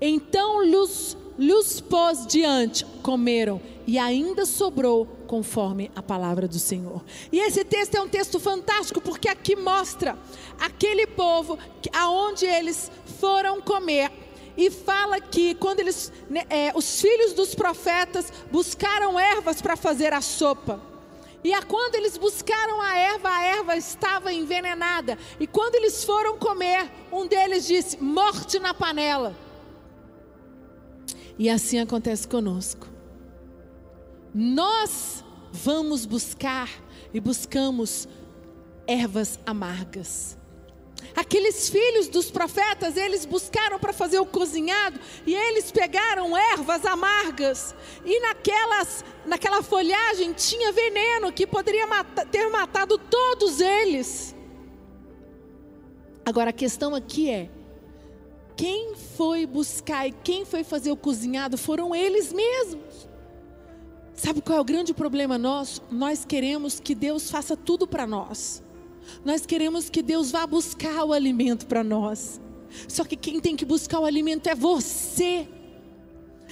Então 0.00 0.62
lhes, 0.62 1.16
lhes 1.38 1.80
pôs 1.80 2.26
diante, 2.26 2.84
comeram, 3.02 3.60
e 3.86 3.98
ainda 3.98 4.44
sobrou 4.44 5.06
conforme 5.26 5.90
a 5.94 6.02
palavra 6.02 6.48
do 6.48 6.58
Senhor. 6.58 7.02
E 7.32 7.38
esse 7.38 7.64
texto 7.64 7.94
é 7.94 8.00
um 8.02 8.08
texto 8.08 8.38
fantástico 8.40 9.00
porque 9.00 9.28
aqui 9.28 9.56
mostra 9.56 10.18
aquele 10.60 11.06
povo 11.06 11.58
aonde 11.92 12.44
eles 12.44 12.90
foram 13.18 13.62
comer 13.62 14.10
e 14.58 14.70
fala 14.70 15.20
que 15.20 15.54
quando 15.54 15.80
eles, 15.80 16.12
né, 16.28 16.44
é, 16.50 16.72
os 16.74 17.00
filhos 17.00 17.32
dos 17.32 17.54
profetas 17.54 18.32
buscaram 18.50 19.18
ervas 19.18 19.62
para 19.62 19.76
fazer 19.76 20.12
a 20.12 20.20
sopa. 20.20 20.82
E 21.44 21.54
a 21.54 21.62
quando 21.62 21.94
eles 21.94 22.18
buscaram 22.18 22.82
a 22.82 22.96
erva, 22.96 23.28
a 23.30 23.42
erva 23.44 23.76
estava 23.76 24.32
envenenada. 24.32 25.16
E 25.38 25.46
quando 25.46 25.76
eles 25.76 26.02
foram 26.02 26.36
comer, 26.36 26.90
um 27.12 27.26
deles 27.26 27.66
disse: 27.66 28.02
morte 28.02 28.58
na 28.58 28.74
panela. 28.74 29.47
E 31.38 31.48
assim 31.48 31.78
acontece 31.78 32.26
conosco. 32.26 32.88
Nós 34.34 35.24
vamos 35.52 36.04
buscar 36.04 36.68
e 37.14 37.20
buscamos 37.20 38.08
ervas 38.86 39.38
amargas. 39.46 40.36
Aqueles 41.14 41.68
filhos 41.68 42.08
dos 42.08 42.30
profetas, 42.30 42.96
eles 42.96 43.24
buscaram 43.24 43.78
para 43.78 43.92
fazer 43.92 44.18
o 44.18 44.26
cozinhado 44.26 44.98
e 45.26 45.34
eles 45.34 45.70
pegaram 45.70 46.36
ervas 46.36 46.84
amargas. 46.84 47.74
E 48.04 48.20
naquelas, 48.20 49.04
naquela 49.24 49.62
folhagem 49.62 50.32
tinha 50.32 50.72
veneno 50.72 51.32
que 51.32 51.46
poderia 51.46 51.86
ter 52.30 52.48
matado 52.50 52.98
todos 52.98 53.60
eles. 53.60 54.34
Agora 56.26 56.50
a 56.50 56.52
questão 56.52 56.94
aqui 56.94 57.30
é: 57.30 57.48
quem 58.58 58.96
foi 59.16 59.46
buscar 59.46 60.08
e 60.08 60.10
quem 60.10 60.44
foi 60.44 60.64
fazer 60.64 60.90
o 60.90 60.96
cozinhado 60.96 61.56
foram 61.56 61.94
eles 61.94 62.32
mesmos. 62.32 63.08
Sabe 64.12 64.40
qual 64.40 64.58
é 64.58 64.60
o 64.60 64.64
grande 64.64 64.92
problema 64.92 65.38
nosso? 65.38 65.80
Nós 65.92 66.24
queremos 66.24 66.80
que 66.80 66.92
Deus 66.92 67.30
faça 67.30 67.56
tudo 67.56 67.86
para 67.86 68.04
nós. 68.04 68.60
Nós 69.24 69.46
queremos 69.46 69.88
que 69.88 70.02
Deus 70.02 70.32
vá 70.32 70.44
buscar 70.44 71.04
o 71.04 71.12
alimento 71.12 71.68
para 71.68 71.84
nós. 71.84 72.40
Só 72.88 73.04
que 73.04 73.14
quem 73.14 73.38
tem 73.38 73.54
que 73.54 73.64
buscar 73.64 74.00
o 74.00 74.04
alimento 74.04 74.48
é 74.48 74.56
você. 74.56 75.46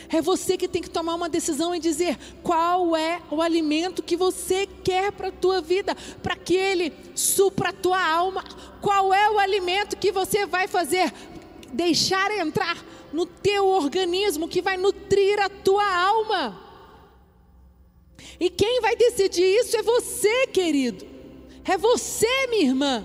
É 0.08 0.22
você 0.22 0.56
que 0.56 0.68
tem 0.68 0.82
que 0.82 0.90
tomar 0.90 1.16
uma 1.16 1.28
decisão 1.28 1.74
e 1.74 1.80
dizer 1.80 2.16
qual 2.40 2.94
é 2.96 3.20
o 3.32 3.42
alimento 3.42 4.00
que 4.00 4.16
você 4.16 4.68
quer 4.84 5.10
para 5.10 5.28
a 5.28 5.32
tua 5.32 5.60
vida, 5.60 5.96
para 6.22 6.36
que 6.36 6.54
ele 6.54 6.92
supra 7.16 7.70
a 7.70 7.72
tua 7.72 8.00
alma. 8.00 8.44
Qual 8.80 9.12
é 9.12 9.28
o 9.28 9.40
alimento 9.40 9.96
que 9.96 10.12
você 10.12 10.46
vai 10.46 10.68
fazer 10.68 11.12
deixar 11.72 12.30
entrar 12.32 12.84
no 13.12 13.26
teu 13.26 13.66
organismo 13.66 14.48
que 14.48 14.62
vai 14.62 14.76
nutrir 14.76 15.38
a 15.40 15.48
tua 15.48 15.84
alma? 15.84 16.62
E 18.38 18.50
quem 18.50 18.80
vai 18.80 18.94
decidir 18.96 19.44
isso 19.44 19.76
é 19.76 19.82
você, 19.82 20.46
querido. 20.48 21.06
É 21.64 21.76
você, 21.76 22.46
minha 22.48 22.64
irmã. 22.64 23.04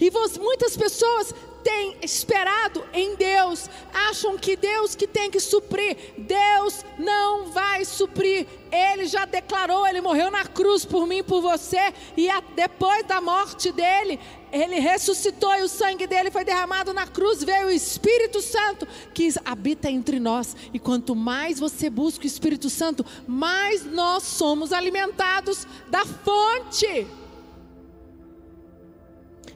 E 0.00 0.10
você, 0.10 0.40
muitas 0.40 0.76
pessoas 0.76 1.34
têm 1.64 1.96
esperado 2.02 2.84
em 2.92 3.16
Deus, 3.16 3.70
acham 3.92 4.36
que 4.36 4.54
Deus 4.54 4.94
que 4.94 5.06
tem 5.06 5.30
que 5.30 5.40
suprir. 5.40 5.96
Deus 6.18 6.84
não 6.98 7.46
vai 7.46 7.84
suprir. 7.84 8.46
Ele 8.70 9.06
já 9.06 9.24
declarou, 9.24 9.86
ele 9.86 10.00
morreu 10.00 10.30
na 10.30 10.44
cruz 10.44 10.84
por 10.84 11.06
mim, 11.06 11.24
por 11.24 11.40
você, 11.40 11.92
e 12.16 12.28
a, 12.28 12.40
depois 12.54 13.06
da 13.06 13.20
morte 13.20 13.72
dele, 13.72 14.20
ele 14.52 14.78
ressuscitou 14.78 15.54
e 15.56 15.62
o 15.62 15.68
sangue 15.68 16.06
dele 16.06 16.30
foi 16.30 16.44
derramado 16.44 16.92
na 16.92 17.06
cruz, 17.06 17.42
veio 17.42 17.68
o 17.68 17.70
Espírito 17.70 18.40
Santo 18.40 18.86
que 19.14 19.32
habita 19.44 19.90
entre 19.90 20.20
nós. 20.20 20.56
E 20.72 20.78
quanto 20.78 21.16
mais 21.16 21.58
você 21.58 21.88
busca 21.88 22.24
o 22.24 22.26
Espírito 22.26 22.68
Santo, 22.68 23.04
mais 23.26 23.84
nós 23.84 24.24
somos 24.24 24.72
alimentados 24.72 25.66
da 25.88 26.04
fonte. 26.04 27.06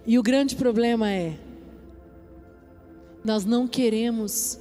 E 0.06 0.18
o 0.18 0.22
grande 0.22 0.56
problema 0.56 1.10
é 1.10 1.47
nós 3.24 3.44
não 3.44 3.66
queremos 3.66 4.58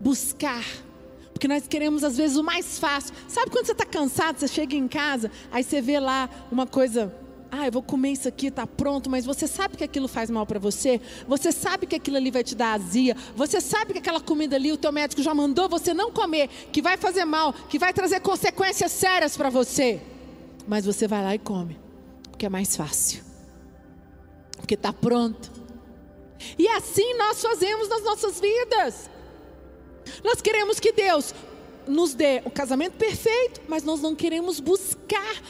buscar, 0.00 0.64
porque 1.32 1.46
nós 1.46 1.66
queremos 1.66 2.02
às 2.04 2.16
vezes 2.16 2.36
o 2.36 2.42
mais 2.42 2.78
fácil. 2.78 3.14
Sabe 3.28 3.50
quando 3.50 3.66
você 3.66 3.72
está 3.72 3.86
cansado, 3.86 4.38
você 4.38 4.48
chega 4.48 4.74
em 4.74 4.88
casa, 4.88 5.30
aí 5.50 5.62
você 5.62 5.80
vê 5.80 5.98
lá 5.98 6.28
uma 6.50 6.66
coisa 6.66 7.12
ah, 7.54 7.66
eu 7.66 7.72
vou 7.72 7.82
comer 7.82 8.12
isso 8.12 8.26
aqui, 8.26 8.46
está 8.46 8.66
pronto, 8.66 9.10
mas 9.10 9.26
você 9.26 9.46
sabe 9.46 9.76
que 9.76 9.84
aquilo 9.84 10.08
faz 10.08 10.30
mal 10.30 10.46
para 10.46 10.58
você? 10.58 10.98
Você 11.28 11.52
sabe 11.52 11.86
que 11.86 11.94
aquilo 11.94 12.16
ali 12.16 12.30
vai 12.30 12.42
te 12.42 12.54
dar 12.54 12.72
azia? 12.72 13.14
Você 13.36 13.60
sabe 13.60 13.92
que 13.92 13.98
aquela 13.98 14.22
comida 14.22 14.56
ali 14.56 14.72
o 14.72 14.76
teu 14.78 14.90
médico 14.90 15.22
já 15.22 15.34
mandou 15.34 15.68
você 15.68 15.92
não 15.92 16.10
comer, 16.10 16.48
que 16.72 16.80
vai 16.80 16.96
fazer 16.96 17.26
mal, 17.26 17.52
que 17.52 17.78
vai 17.78 17.92
trazer 17.92 18.20
consequências 18.20 18.90
sérias 18.90 19.36
para 19.36 19.50
você? 19.50 20.00
Mas 20.66 20.86
você 20.86 21.06
vai 21.06 21.22
lá 21.22 21.34
e 21.34 21.38
come, 21.38 21.78
porque 22.30 22.46
é 22.46 22.48
mais 22.48 22.74
fácil, 22.74 23.22
porque 24.56 24.72
está 24.72 24.90
pronto. 24.90 25.61
E 26.58 26.68
assim 26.68 27.14
nós 27.14 27.40
fazemos 27.40 27.88
nas 27.88 28.02
nossas 28.02 28.40
vidas. 28.40 29.10
Nós 30.22 30.40
queremos 30.40 30.80
que 30.80 30.92
Deus 30.92 31.34
nos 31.86 32.14
dê 32.14 32.42
o 32.44 32.50
casamento 32.50 32.96
perfeito, 32.96 33.60
mas 33.68 33.82
nós 33.82 34.00
não 34.00 34.14
queremos 34.14 34.60
buscar 34.60 35.42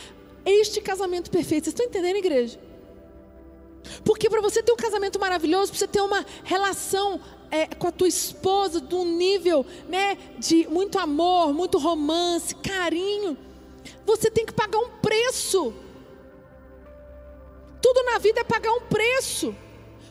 este 0.45 0.81
casamento 0.81 1.31
perfeito. 1.31 1.65
Vocês 1.65 1.75
estão 1.75 1.87
entendendo, 1.87 2.17
igreja? 2.17 2.59
Porque 4.05 4.31
para 4.31 4.41
você 4.41 4.63
ter 4.63 4.73
um 4.73 4.77
casamento 4.77 5.19
maravilhoso, 5.19 5.73
para 5.73 5.79
você 5.79 5.89
ter 5.89 6.01
uma 6.01 6.25
relação 6.45 7.21
é, 7.51 7.67
com 7.67 7.89
a 7.89 7.93
tua 7.93 8.09
esposa 8.09 8.81
de 8.81 8.95
um 8.95 9.05
nível 9.05 9.67
né, 9.89 10.17
de 10.39 10.67
muito 10.69 10.99
amor, 10.99 11.53
muito 11.53 11.79
romance, 11.79 12.55
carinho, 12.55 13.37
você 14.07 14.31
tem 14.31 14.47
que 14.47 14.53
pagar 14.53 14.79
um 14.79 14.89
preço. 15.01 15.75
Tudo 17.81 18.05
na 18.05 18.19
vida 18.19 18.41
é 18.41 18.45
pagar 18.45 18.73
um 18.73 18.81
preço. 18.83 19.55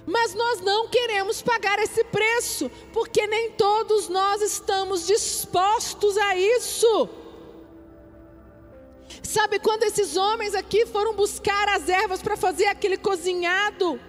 Mas 0.06 0.34
nós 0.34 0.62
não 0.62 0.88
queremos 0.88 1.42
pagar 1.42 1.80
esse 1.80 2.04
preço, 2.06 2.72
porque 2.92 3.28
nem 3.28 3.52
todos 3.52 4.10
nós 4.10 4.42
estamos 4.42 5.06
dispostos 5.06 6.18
a 6.18 6.36
isso. 6.36 7.10
Sabe 9.22 9.60
quando 9.60 9.84
esses 9.84 10.16
homens 10.16 10.56
aqui 10.56 10.86
foram 10.86 11.14
buscar 11.14 11.70
as 11.70 11.88
ervas 11.88 12.22
para 12.22 12.36
fazer 12.36 12.66
aquele 12.66 12.98
cozinhado? 12.98 14.00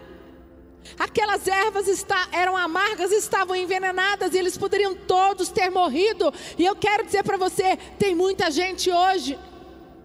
Aquelas 0.98 1.46
ervas 1.46 1.86
está, 1.86 2.28
eram 2.32 2.56
amargas, 2.56 3.12
estavam 3.12 3.54
envenenadas 3.54 4.34
e 4.34 4.38
eles 4.38 4.58
poderiam 4.58 4.94
todos 4.94 5.48
ter 5.48 5.70
morrido. 5.70 6.32
E 6.58 6.64
eu 6.64 6.74
quero 6.74 7.04
dizer 7.04 7.22
para 7.22 7.36
você: 7.36 7.76
tem 7.98 8.14
muita 8.14 8.50
gente 8.50 8.90
hoje 8.90 9.38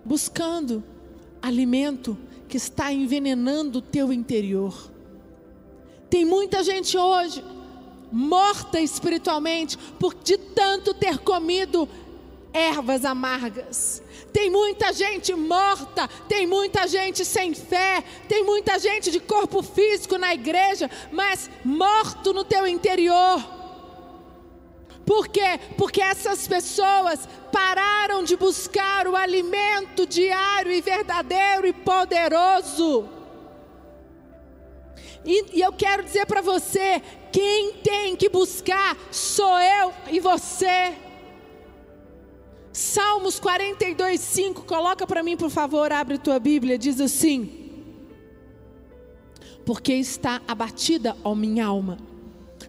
buscando 0.05 0.83
alimento 1.41 2.17
que 2.47 2.57
está 2.57 2.91
envenenando 2.91 3.79
o 3.79 3.81
teu 3.81 4.13
interior. 4.13 4.91
Tem 6.09 6.25
muita 6.25 6.63
gente 6.63 6.97
hoje 6.97 7.43
morta 8.11 8.79
espiritualmente 8.79 9.77
por 9.99 10.13
de 10.13 10.37
tanto 10.37 10.93
ter 10.93 11.19
comido 11.19 11.87
ervas 12.53 13.05
amargas. 13.05 14.01
Tem 14.31 14.49
muita 14.49 14.93
gente 14.93 15.33
morta, 15.33 16.07
tem 16.27 16.45
muita 16.45 16.87
gente 16.87 17.25
sem 17.25 17.53
fé, 17.53 18.03
tem 18.27 18.43
muita 18.43 18.79
gente 18.79 19.11
de 19.11 19.19
corpo 19.19 19.61
físico 19.61 20.17
na 20.17 20.33
igreja, 20.33 20.89
mas 21.11 21.49
morto 21.63 22.33
no 22.33 22.43
teu 22.43 22.67
interior. 22.67 23.43
Por 25.05 25.27
quê? 25.27 25.59
Porque 25.77 26.01
essas 26.01 26.47
pessoas 26.47 27.27
pararam 27.51 28.23
de 28.23 28.35
buscar 28.35 29.07
o 29.07 29.15
alimento 29.15 30.05
diário 30.05 30.71
e 30.71 30.81
verdadeiro 30.81 31.65
e 31.65 31.73
poderoso. 31.73 33.16
E, 35.27 35.57
e 35.57 35.61
eu 35.61 35.73
quero 35.73 36.03
dizer 36.03 36.25
para 36.25 36.41
você: 36.41 37.01
quem 37.33 37.73
tem 37.73 38.15
que 38.15 38.29
buscar 38.29 38.97
sou 39.11 39.59
eu 39.59 39.93
e 40.09 40.21
você. 40.21 40.95
Salmos 42.71 43.39
42, 43.39 44.21
5, 44.21 44.63
coloca 44.63 45.05
para 45.05 45.21
mim, 45.21 45.35
por 45.35 45.49
favor, 45.49 45.91
abre 45.91 46.17
tua 46.17 46.39
Bíblia, 46.39 46.77
diz 46.77 47.01
assim: 47.01 47.49
Porque 49.65 49.93
está 49.93 50.41
abatida, 50.47 51.17
ó 51.23 51.35
minha 51.35 51.65
alma, 51.65 51.97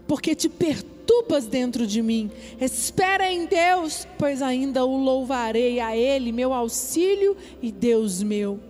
porque 0.08 0.34
te 0.34 0.48
perturbas 0.48 1.46
dentro 1.46 1.86
de 1.86 2.02
mim, 2.02 2.28
espera 2.60 3.30
em 3.30 3.46
Deus, 3.46 4.08
pois 4.18 4.42
ainda 4.42 4.84
o 4.84 4.96
louvarei 4.96 5.78
a 5.78 5.96
Ele, 5.96 6.32
meu 6.32 6.52
auxílio 6.52 7.36
e 7.62 7.70
Deus 7.70 8.20
meu. 8.20 8.67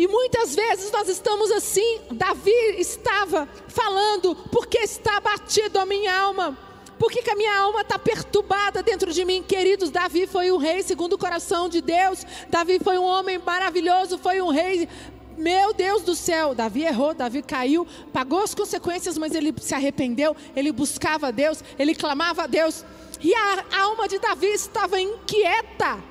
E 0.00 0.08
muitas 0.08 0.54
vezes 0.54 0.90
nós 0.90 1.10
estamos 1.10 1.50
assim. 1.50 2.00
Davi 2.12 2.50
estava 2.78 3.46
falando, 3.68 4.34
porque 4.50 4.78
está 4.78 5.18
abatido 5.18 5.78
a 5.78 5.84
minha 5.84 6.18
alma. 6.18 6.56
Por 6.98 7.12
que, 7.12 7.20
que 7.20 7.28
a 7.28 7.36
minha 7.36 7.54
alma 7.58 7.82
está 7.82 7.98
perturbada 7.98 8.82
dentro 8.82 9.12
de 9.12 9.26
mim? 9.26 9.42
Queridos, 9.42 9.90
Davi 9.90 10.26
foi 10.26 10.50
um 10.50 10.56
rei 10.56 10.82
segundo 10.82 11.12
o 11.12 11.18
coração 11.18 11.68
de 11.68 11.82
Deus. 11.82 12.24
Davi 12.48 12.80
foi 12.82 12.96
um 12.96 13.04
homem 13.04 13.36
maravilhoso, 13.44 14.16
foi 14.16 14.40
um 14.40 14.48
rei 14.48 14.88
meu 15.36 15.74
Deus 15.74 16.00
do 16.00 16.14
céu, 16.14 16.54
Davi 16.54 16.82
errou, 16.82 17.12
Davi 17.12 17.42
caiu, 17.42 17.86
pagou 18.10 18.42
as 18.42 18.54
consequências, 18.54 19.18
mas 19.18 19.34
ele 19.34 19.54
se 19.60 19.74
arrependeu, 19.74 20.34
ele 20.56 20.72
buscava 20.72 21.28
a 21.28 21.30
Deus, 21.30 21.62
ele 21.78 21.94
clamava 21.94 22.44
a 22.44 22.46
Deus, 22.46 22.86
e 23.20 23.34
a 23.34 23.64
alma 23.82 24.08
de 24.08 24.18
Davi 24.18 24.46
estava 24.46 24.98
inquieta. 24.98 26.09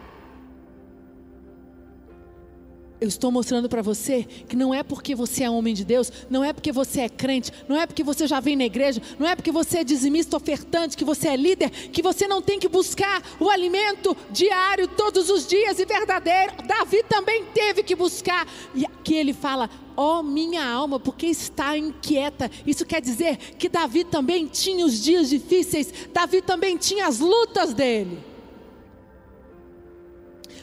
Eu 3.01 3.07
estou 3.07 3.31
mostrando 3.31 3.69
para 3.69 3.81
você 3.81 4.23
que 4.23 4.57
não 4.57 4.73
é 4.73 4.83
porque 4.83 5.15
você 5.15 5.45
é 5.45 5.49
homem 5.49 5.73
de 5.73 5.85
Deus, 5.85 6.11
não 6.29 6.43
é 6.43 6.51
porque 6.51 6.69
você 6.69 7.01
é 7.01 7.09
crente, 7.09 7.49
não 7.65 7.79
é 7.79 7.87
porque 7.87 8.03
você 8.03 8.27
já 8.27 8.41
vem 8.41 8.57
na 8.57 8.65
igreja, 8.65 9.01
não 9.17 9.25
é 9.25 9.37
porque 9.37 9.53
você 9.53 9.79
é 9.79 9.83
dizimista 9.85 10.35
ofertante, 10.35 10.97
que 10.97 11.05
você 11.05 11.29
é 11.29 11.37
líder, 11.37 11.69
que 11.69 12.01
você 12.01 12.27
não 12.27 12.41
tem 12.41 12.59
que 12.59 12.67
buscar 12.67 13.23
o 13.39 13.49
alimento 13.49 14.17
diário 14.29 14.85
todos 14.85 15.29
os 15.29 15.47
dias 15.47 15.79
e 15.79 15.85
verdadeiro. 15.85 16.51
Davi 16.67 17.01
também 17.07 17.45
teve 17.53 17.83
que 17.83 17.95
buscar. 17.95 18.45
E 18.75 18.85
aqui 18.85 19.15
ele 19.15 19.31
fala: 19.31 19.69
Ó 19.95 20.19
oh, 20.19 20.23
minha 20.23 20.65
alma, 20.65 20.99
porque 20.99 21.27
está 21.27 21.77
inquieta. 21.77 22.51
Isso 22.67 22.85
quer 22.85 22.99
dizer 22.99 23.37
que 23.57 23.69
Davi 23.69 24.03
também 24.03 24.45
tinha 24.45 24.85
os 24.85 25.01
dias 25.01 25.29
difíceis, 25.29 25.93
Davi 26.13 26.41
também 26.41 26.75
tinha 26.75 27.07
as 27.07 27.19
lutas 27.19 27.73
dele. 27.73 28.19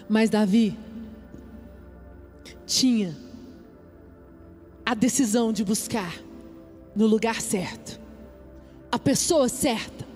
Mas 0.07 0.29
Davi 0.29 0.77
tinha 2.67 3.17
a 4.85 4.95
decisão 4.95 5.53
de 5.53 5.65
buscar 5.65 6.15
no 6.95 7.07
lugar 7.07 7.41
certo, 7.41 8.01
a 8.91 8.99
pessoa 8.99 9.49
certa. 9.49 10.07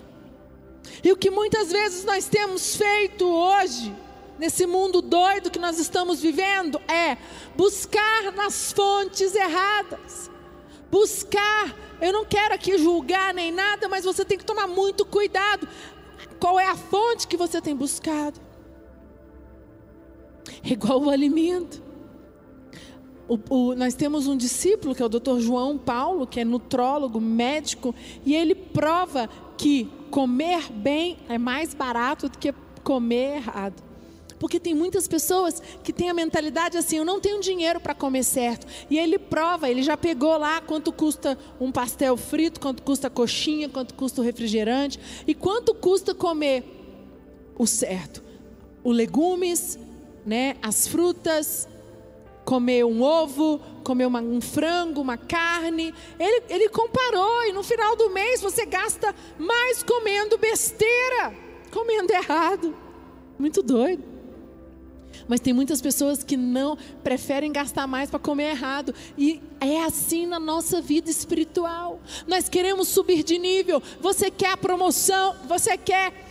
E 1.03 1.11
o 1.11 1.17
que 1.17 1.29
muitas 1.29 1.71
vezes 1.71 2.03
nós 2.03 2.27
temos 2.27 2.75
feito 2.75 3.25
hoje, 3.25 3.95
nesse 4.37 4.65
mundo 4.65 5.01
doido 5.01 5.49
que 5.49 5.59
nós 5.59 5.79
estamos 5.79 6.21
vivendo, 6.21 6.79
é 6.87 7.17
buscar 7.55 8.31
nas 8.35 8.71
fontes 8.71 9.33
erradas. 9.35 10.29
Buscar, 10.91 11.75
eu 12.01 12.11
não 12.11 12.25
quero 12.25 12.53
aqui 12.53 12.77
julgar 12.77 13.33
nem 13.33 13.51
nada, 13.51 13.87
mas 13.87 14.03
você 14.03 14.25
tem 14.25 14.37
que 14.37 14.45
tomar 14.45 14.67
muito 14.67 15.05
cuidado. 15.05 15.67
Qual 16.39 16.59
é 16.59 16.67
a 16.67 16.75
fonte 16.75 17.27
que 17.27 17.37
você 17.37 17.61
tem 17.61 17.75
buscado? 17.75 18.39
É 20.63 20.69
igual 20.73 21.01
o 21.01 21.09
alimento. 21.09 21.90
O, 23.31 23.39
o, 23.49 23.75
nós 23.75 23.93
temos 23.93 24.27
um 24.27 24.35
discípulo, 24.35 24.93
que 24.93 25.01
é 25.01 25.05
o 25.05 25.07
Dr. 25.07 25.39
João 25.39 25.77
Paulo, 25.77 26.27
que 26.27 26.41
é 26.41 26.43
nutrólogo, 26.43 27.21
médico, 27.21 27.95
e 28.25 28.35
ele 28.35 28.53
prova 28.53 29.29
que 29.57 29.89
comer 30.09 30.69
bem 30.69 31.17
é 31.29 31.37
mais 31.37 31.73
barato 31.73 32.27
do 32.27 32.37
que 32.37 32.53
comer 32.83 33.37
errado. 33.37 33.81
Porque 34.37 34.59
tem 34.59 34.73
muitas 34.73 35.07
pessoas 35.07 35.63
que 35.81 35.93
têm 35.93 36.09
a 36.09 36.13
mentalidade 36.13 36.77
assim: 36.77 36.97
eu 36.97 37.05
não 37.05 37.21
tenho 37.21 37.39
dinheiro 37.39 37.79
para 37.79 37.95
comer 37.95 38.23
certo. 38.25 38.67
E 38.89 38.99
ele 38.99 39.17
prova, 39.17 39.69
ele 39.69 39.81
já 39.81 39.95
pegou 39.95 40.37
lá 40.37 40.59
quanto 40.59 40.91
custa 40.91 41.37
um 41.57 41.71
pastel 41.71 42.17
frito, 42.17 42.59
quanto 42.59 42.83
custa 42.83 43.07
a 43.07 43.09
coxinha, 43.09 43.69
quanto 43.69 43.93
custa 43.93 44.19
o 44.19 44.25
refrigerante 44.25 44.99
e 45.25 45.33
quanto 45.33 45.73
custa 45.73 46.13
comer 46.13 46.65
o 47.57 47.65
certo. 47.65 48.21
Os 48.83 48.93
legumes, 48.93 49.79
né, 50.25 50.57
as 50.61 50.85
frutas, 50.85 51.69
comer 52.51 52.83
um 52.83 53.01
ovo, 53.01 53.61
comer 53.81 54.05
uma, 54.05 54.19
um 54.19 54.41
frango, 54.41 54.99
uma 54.99 55.15
carne. 55.15 55.93
Ele, 56.19 56.43
ele 56.49 56.67
comparou 56.67 57.45
e 57.45 57.53
no 57.53 57.63
final 57.63 57.95
do 57.95 58.09
mês 58.09 58.41
você 58.41 58.65
gasta 58.65 59.15
mais 59.39 59.81
comendo 59.81 60.37
besteira, 60.37 61.33
comendo 61.71 62.11
errado. 62.11 62.75
Muito 63.39 63.63
doido. 63.63 64.03
Mas 65.29 65.39
tem 65.39 65.53
muitas 65.53 65.81
pessoas 65.81 66.25
que 66.25 66.35
não 66.35 66.77
preferem 67.01 67.53
gastar 67.53 67.87
mais 67.87 68.09
para 68.09 68.19
comer 68.19 68.49
errado. 68.49 68.93
E 69.17 69.41
é 69.61 69.85
assim 69.85 70.25
na 70.25 70.37
nossa 70.37 70.81
vida 70.81 71.09
espiritual. 71.09 72.01
Nós 72.27 72.49
queremos 72.49 72.89
subir 72.89 73.23
de 73.23 73.37
nível. 73.37 73.81
Você 74.01 74.29
quer 74.29 74.51
a 74.51 74.57
promoção, 74.57 75.37
você 75.47 75.77
quer 75.77 76.30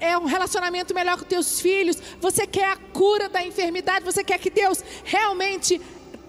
é 0.00 0.16
um 0.16 0.24
relacionamento 0.24 0.94
melhor 0.94 1.18
com 1.18 1.24
teus 1.24 1.60
filhos, 1.60 1.96
você 2.20 2.46
quer 2.46 2.72
a 2.72 2.76
cura 2.76 3.28
da 3.28 3.44
enfermidade, 3.44 4.04
você 4.04 4.22
quer 4.22 4.38
que 4.38 4.50
Deus 4.50 4.82
realmente 5.04 5.80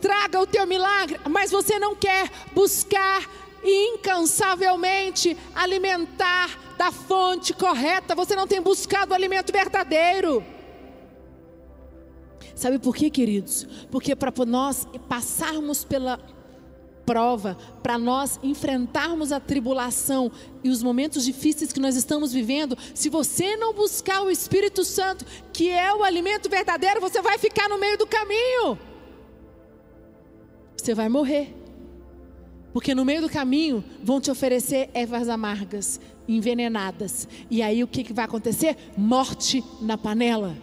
traga 0.01 0.39
o 0.39 0.47
teu 0.47 0.65
milagre, 0.65 1.19
mas 1.29 1.51
você 1.51 1.79
não 1.79 1.95
quer 1.95 2.29
buscar 2.53 3.27
incansavelmente 3.63 5.35
alimentar 5.55 6.75
da 6.77 6.91
fonte 6.91 7.53
correta, 7.53 8.15
você 8.15 8.35
não 8.35 8.47
tem 8.47 8.61
buscado 8.61 9.11
o 9.11 9.15
alimento 9.15 9.51
verdadeiro. 9.51 10.43
Sabe 12.55 12.79
por 12.79 12.95
quê, 12.95 13.09
queridos? 13.09 13.67
Porque 13.91 14.15
para 14.15 14.31
nós 14.45 14.87
passarmos 15.07 15.83
pela 15.83 16.19
prova, 17.07 17.57
para 17.81 17.97
nós 17.97 18.37
enfrentarmos 18.43 19.31
a 19.31 19.39
tribulação 19.39 20.29
e 20.61 20.69
os 20.69 20.83
momentos 20.83 21.23
difíceis 21.23 21.71
que 21.71 21.79
nós 21.79 21.95
estamos 21.95 22.33
vivendo, 22.33 22.77
se 22.93 23.07
você 23.07 23.55
não 23.55 23.73
buscar 23.73 24.21
o 24.23 24.29
Espírito 24.29 24.83
Santo, 24.83 25.25
que 25.53 25.69
é 25.69 25.93
o 25.93 26.03
alimento 26.03 26.49
verdadeiro, 26.49 26.99
você 26.99 27.21
vai 27.21 27.37
ficar 27.37 27.69
no 27.69 27.79
meio 27.79 27.97
do 27.97 28.05
caminho. 28.05 28.77
Você 30.75 30.93
vai 30.93 31.07
morrer. 31.07 31.55
Porque 32.73 32.93
no 32.93 33.05
meio 33.05 33.21
do 33.21 33.29
caminho 33.29 33.83
vão 34.03 34.19
te 34.19 34.29
oferecer 34.29 34.89
ervas 34.93 35.29
amargas, 35.29 36.01
envenenadas. 36.27 37.25
E 37.49 37.63
aí 37.63 37.83
o 37.83 37.87
que, 37.87 38.03
que 38.03 38.13
vai 38.13 38.25
acontecer? 38.25 38.75
Morte 38.97 39.63
na 39.81 39.97
panela. 39.97 40.57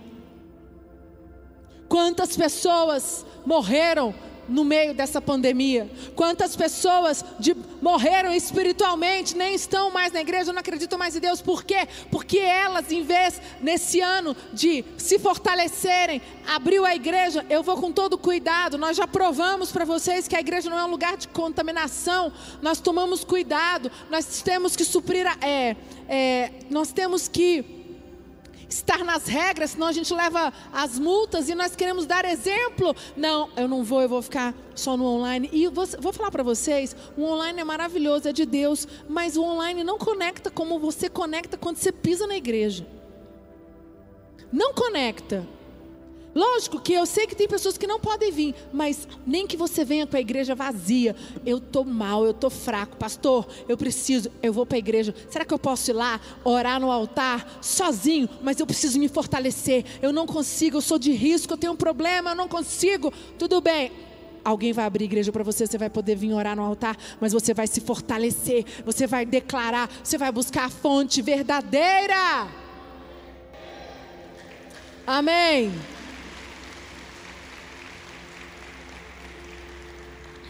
Quantas 1.89 2.37
pessoas 2.37 3.25
morreram 3.47 4.15
no 4.49 4.65
meio 4.65 4.95
dessa 4.95 5.21
pandemia. 5.21 5.91
Quantas 6.15 6.57
pessoas 6.57 7.25
de, 7.39 7.55
morreram 7.81 8.33
espiritualmente, 8.33 9.37
nem 9.37 9.55
estão 9.55 9.91
mais 9.91 10.13
na 10.13 10.21
igreja, 10.21 10.53
não 10.53 10.61
acreditam 10.61 10.99
mais 10.99 11.17
em 11.17 11.21
Deus. 11.21 11.41
Por 11.41 11.65
quê? 11.65 11.87
Porque 12.11 12.39
elas, 12.39 12.91
em 12.91 13.03
vez, 13.03 13.41
nesse 13.61 14.01
ano, 14.01 14.37
de 14.53 14.85
se 14.99 15.19
fortalecerem, 15.19 16.21
abriu 16.47 16.85
a 16.85 16.95
igreja. 16.95 17.45
Eu 17.49 17.63
vou 17.63 17.77
com 17.77 17.93
todo 17.93 18.19
cuidado. 18.19 18.79
Nós 18.79 18.97
já 18.97 19.07
provamos 19.07 19.71
para 19.71 19.85
vocês 19.85 20.29
que 20.29 20.37
a 20.37 20.41
igreja 20.41 20.71
não 20.71 20.79
é 20.79 20.85
um 20.85 20.91
lugar 20.91 21.17
de 21.17 21.29
contaminação. 21.29 22.33
Nós 22.63 22.81
tomamos 22.81 23.25
cuidado. 23.25 23.91
Nós 24.11 24.43
temos 24.43 24.77
que 24.77 24.85
suprir. 24.85 25.27
A, 25.27 25.37
é, 25.47 25.77
é, 26.09 26.51
nós 26.71 26.93
temos 26.93 27.29
que 27.29 27.84
estar 28.75 29.05
nas 29.05 29.27
regras, 29.27 29.71
senão 29.71 29.87
a 29.87 29.93
gente 29.93 30.13
leva 30.13 30.53
as 30.73 30.99
multas 30.99 31.49
e 31.49 31.55
nós 31.55 31.75
queremos 31.77 32.07
dar 32.07 32.25
exemplo. 32.25 32.95
Não, 33.17 33.49
eu 33.57 33.69
não 33.69 33.83
vou, 33.83 34.03
eu 34.03 34.09
vou 34.09 34.23
ficar 34.23 34.55
só 34.75 34.97
no 34.97 35.05
online. 35.05 35.49
E 35.53 35.67
vou, 35.69 35.87
vou 35.99 36.13
falar 36.13 36.31
para 36.31 36.43
vocês: 36.43 36.95
o 37.17 37.23
online 37.23 37.61
é 37.61 37.65
maravilhoso, 37.65 38.29
é 38.29 38.33
de 38.33 38.45
Deus, 38.45 38.87
mas 39.09 39.37
o 39.37 39.43
online 39.43 39.85
não 39.85 39.99
conecta 39.99 40.51
como 40.51 40.79
você 40.79 41.09
conecta 41.09 41.57
quando 41.57 41.77
você 41.77 41.93
pisa 41.93 42.27
na 42.27 42.37
igreja. 42.37 42.87
Não 44.53 44.75
conecta. 44.75 45.47
Lógico 46.35 46.81
que 46.81 46.93
eu 46.93 47.07
sei 47.07 47.27
que 47.27 47.37
tem 47.37 47.47
pessoas 47.47 47.79
que 47.79 47.87
não 47.87 48.01
podem 48.01 48.33
vir, 48.33 48.55
mas 48.73 49.07
nem 49.25 49.47
que 49.47 49.57
você 49.57 49.85
venha 49.85 50.07
com 50.07 50.17
a 50.17 50.21
igreja 50.21 50.55
vazia. 50.55 51.15
Eu 51.47 51.59
estou 51.59 51.85
mal, 51.85 52.25
eu 52.25 52.33
estou 52.33 52.51
fraco, 52.51 52.97
pastor, 52.97 53.47
eu 53.69 53.77
preciso, 53.77 54.31
eu 54.43 54.53
vou 54.53 54.67
para 54.67 54.77
a 54.77 54.79
igreja. 54.79 55.15
Será 55.31 55.45
que 55.45 55.55
eu 55.55 55.59
posso 55.59 55.91
ir 55.91 55.95
lá, 55.95 56.21
orar 56.43 56.81
no 56.81 56.91
altar, 56.91 57.59
sozinho? 57.61 58.29
Mas 58.43 58.59
eu 58.59 58.67
preciso 58.67 58.99
me 58.99 59.09
fortalecer. 59.09 59.85
Eu 60.03 60.13
não 60.13 60.27
consigo, 60.27 60.79
eu 60.79 60.83
sou 60.83 60.99
de 60.99 61.13
risco, 61.13 61.53
eu 61.53 61.59
tenho 61.59 61.73
um 61.73 61.77
problema, 61.77 62.31
eu 62.31 62.37
não 62.37 62.49
consigo. 62.49 63.13
Tudo 63.39 63.61
bem, 63.61 63.93
alguém 64.45 64.73
vai 64.73 64.85
abrir 64.85 65.05
igreja 65.05 65.31
para 65.31 65.45
você, 65.45 65.67
você 65.67 65.79
vai 65.79 65.89
poder 65.89 66.17
vir 66.17 66.33
orar 66.33 66.57
no 66.57 66.63
altar, 66.63 66.97
mas 67.21 67.33
você 67.33 67.55
vai 67.55 67.69
se 67.69 67.81
fortalecer, 67.81 68.65
você 68.85 69.07
vai 69.07 69.25
declarar, 69.25 69.89
você 70.03 70.19
vai 70.19 70.33
buscar 70.33 70.65
a 70.65 70.71
fonte 70.71 71.23
verdadeira. 71.23 72.49
Amém. 75.07 75.94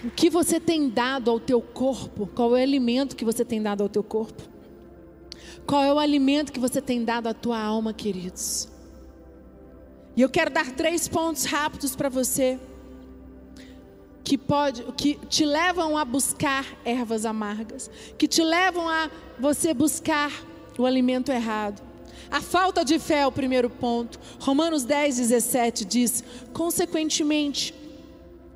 O 0.05 0.11
que 0.11 0.29
você 0.29 0.61
tem 0.61 0.91
dado 0.91 1.31
ao 1.31 1.41
teu 1.41 1.63
corpo? 1.63 2.27
Qual 2.27 2.55
é 2.55 2.61
o 2.61 2.63
alimento 2.63 3.17
que 3.17 3.25
você 3.25 3.43
tem 3.43 3.63
dado 3.63 3.83
ao 3.83 3.89
teu 3.89 4.05
corpo? 4.05 4.43
Qual 5.67 5.83
é 5.83 5.91
o 5.91 5.99
alimento 5.99 6.53
que 6.53 6.61
você 6.61 6.83
tem 6.83 7.03
dado 7.03 7.27
à 7.27 7.33
tua 7.33 7.59
alma, 7.59 7.95
queridos? 7.95 8.69
E 10.15 10.21
eu 10.21 10.29
quero 10.29 10.51
dar 10.51 10.73
três 10.73 11.09
pontos 11.09 11.45
rápidos 11.45 11.97
para 11.97 12.11
você 12.11 12.61
que 14.23 14.37
pode, 14.37 14.83
que 14.93 15.15
te 15.29 15.47
levam 15.47 15.97
a 15.97 16.05
buscar 16.05 16.67
ervas 16.85 17.25
amargas, 17.25 17.91
que 18.19 18.29
te 18.29 18.43
levam 18.43 18.87
a 18.87 19.11
você 19.39 19.73
buscar 19.73 20.31
o 20.79 20.85
alimento 20.85 21.33
errado. 21.33 21.83
A 22.31 22.43
falta 22.43 22.85
de 22.85 22.99
fé 22.99 23.21
é 23.21 23.27
o 23.27 23.33
primeiro 23.33 23.71
ponto. 23.71 24.21
Romanos 24.39 24.85
10, 24.85 25.17
17 25.17 25.85
diz: 25.85 26.25
consequentemente, 26.53 27.75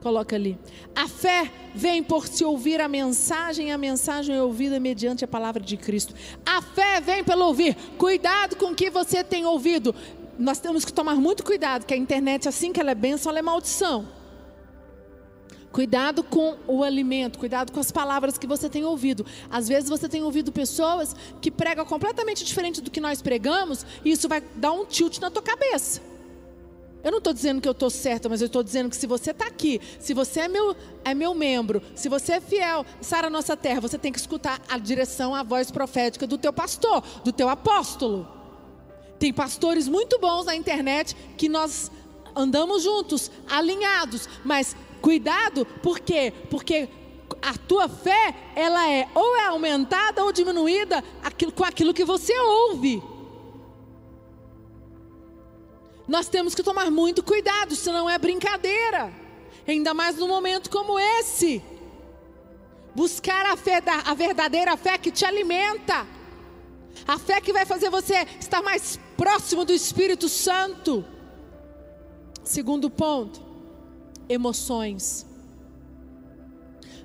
Coloca 0.01 0.37
ali. 0.37 0.57
A 0.95 1.09
fé 1.09 1.51
vem 1.75 2.03
por 2.03 2.27
se 2.29 2.45
ouvir 2.45 2.81
a 2.81 2.89
mensagem, 2.89 3.73
a 3.73 3.79
mensagem 3.79 4.37
é 4.37 4.43
ouvida 4.43 4.79
mediante 4.79 5.25
a 5.25 5.29
palavra 5.29 5.63
de 5.63 5.77
Cristo. 5.77 6.15
A 6.47 6.63
fé 6.63 7.01
vem 7.01 7.25
pelo 7.25 7.45
ouvir. 7.47 7.75
Cuidado 7.97 8.57
com 8.57 8.67
o 8.67 8.75
que 8.75 8.91
você 8.91 9.25
tem 9.25 9.45
ouvido. 9.45 9.95
Nós 10.39 10.61
temos 10.61 10.85
que 10.85 10.93
tomar 10.93 11.17
muito 11.17 11.43
cuidado, 11.43 11.85
que 11.85 11.93
a 11.93 11.97
internet, 11.97 12.49
assim 12.49 12.73
que 12.73 12.81
ela 12.81 12.93
é 12.93 12.95
bênção, 12.95 13.31
ela 13.31 13.41
é 13.41 13.43
maldição. 13.43 14.07
Cuidado 15.73 16.23
com 16.23 16.57
o 16.67 16.83
alimento, 16.83 17.39
cuidado 17.39 17.73
com 17.73 17.81
as 17.81 17.91
palavras 17.91 18.39
que 18.39 18.47
você 18.47 18.69
tem 18.69 18.85
ouvido. 18.85 19.27
Às 19.51 19.69
vezes 19.69 19.91
você 19.91 20.09
tem 20.09 20.23
ouvido 20.23 20.53
pessoas 20.53 21.15
que 21.41 21.51
pregam 21.51 21.85
completamente 21.85 22.45
diferente 22.45 22.81
do 22.81 22.91
que 22.91 23.01
nós 23.01 23.21
pregamos, 23.21 23.85
e 24.05 24.13
isso 24.13 24.29
vai 24.29 24.41
dar 24.55 24.73
um 24.73 24.87
tilt 24.87 25.19
na 25.19 25.31
tua 25.31 25.43
cabeça. 25.43 26.01
Eu 27.03 27.13
não 27.13 27.19
estou 27.19 27.33
dizendo 27.33 27.61
que 27.61 27.69
eu 27.69 27.73
estou 27.73 27.91
certa, 27.91 28.29
mas 28.29 28.41
eu 28.41 28.47
estou 28.47 28.63
dizendo 28.63 28.91
que 28.91 28.97
se 28.97 29.07
você 29.07 29.31
está 29.31 29.47
aqui, 29.47 29.81
se 30.01 30.13
você 30.13 30.41
é 30.41 30.49
meu, 30.49 30.75
é 31.05 31.15
meu 31.15 31.35
membro, 31.35 31.81
se 31.95 32.09
você 32.09 32.35
é 32.35 32.41
fiel, 32.41 32.85
Sara 33.01 33.31
Nossa 33.31 33.57
Terra, 33.57 33.81
você 33.81 33.97
tem 33.97 34.13
que 34.13 34.19
escutar 34.19 34.61
a 34.69 34.79
direção, 34.79 35.35
a 35.35 35.43
voz 35.43 35.71
profética 35.71 36.27
do 36.27 36.37
teu 36.37 36.53
pastor, 36.53 37.03
do 37.25 37.33
teu 37.33 37.49
apóstolo. 37.49 38.27
Tem 39.19 39.33
pastores 39.33 39.87
muito 39.87 40.19
bons 40.19 40.47
na 40.47 40.57
internet 40.57 41.17
que 41.37 41.49
nós 41.49 41.91
andamos 42.35 42.83
juntos, 42.83 43.31
alinhados, 43.49 44.29
mas 44.45 44.77
cuidado, 45.01 45.65
por 45.83 46.01
quê? 46.01 46.33
Porque 46.51 46.89
a 47.43 47.57
tua 47.57 47.89
fé, 47.89 48.35
ela 48.57 48.91
é 48.91 49.09
ou 49.15 49.37
é 49.37 49.47
aumentada 49.47 50.25
ou 50.25 50.33
diminuída 50.33 51.03
com 51.55 51.65
aquilo 51.65 51.95
que 51.95 52.05
você 52.05 52.37
ouve. 52.39 53.03
Nós 56.09 56.27
temos 56.27 56.55
que 56.55 56.63
tomar 56.63 56.91
muito 56.91 57.23
cuidado, 57.23 57.77
senão 57.77 58.09
é 58.09 58.17
brincadeira. 58.17 59.13
Ainda 59.67 59.93
mais 59.93 60.17
num 60.17 60.27
momento 60.27 60.71
como 60.71 60.99
esse. 60.99 61.63
Buscar 62.95 63.45
a 63.45 63.57
fé, 63.57 63.83
a 64.07 64.15
verdadeira 64.15 64.75
fé 64.79 64.97
que 64.97 65.11
te 65.11 65.27
alimenta. 65.27 66.07
A 67.07 67.19
fé 67.19 67.43
que 67.43 67.53
vai 67.53 67.67
fazer 67.67 67.91
você 67.91 68.27
estar 68.41 68.63
mais 68.63 68.99
próximo 69.19 69.67
do 69.67 69.73
Espírito 69.73 70.31
Santo. 70.31 71.05
Segundo 72.43 72.89
ponto, 72.89 73.43
emoções. 74.31 75.28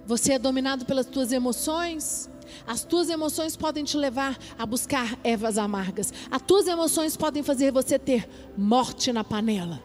Você 0.05 0.33
é 0.33 0.39
dominado 0.39 0.85
pelas 0.85 1.05
tuas 1.05 1.31
emoções? 1.31 2.29
As 2.67 2.83
tuas 2.83 3.09
emoções 3.09 3.55
podem 3.55 3.83
te 3.83 3.97
levar 3.97 4.37
a 4.57 4.65
buscar 4.65 5.17
ervas 5.23 5.57
amargas. 5.57 6.13
As 6.29 6.41
tuas 6.41 6.67
emoções 6.67 7.17
podem 7.17 7.41
fazer 7.41 7.71
você 7.71 7.97
ter 7.97 8.29
morte 8.57 9.11
na 9.11 9.23
panela. 9.23 9.81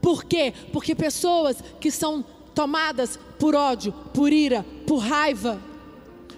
Por 0.00 0.24
quê? 0.24 0.52
Porque 0.72 0.94
pessoas 0.94 1.62
que 1.80 1.90
são 1.90 2.24
tomadas 2.54 3.18
por 3.38 3.54
ódio, 3.54 3.92
por 4.12 4.32
ira, 4.32 4.64
por 4.86 4.98
raiva, 4.98 5.60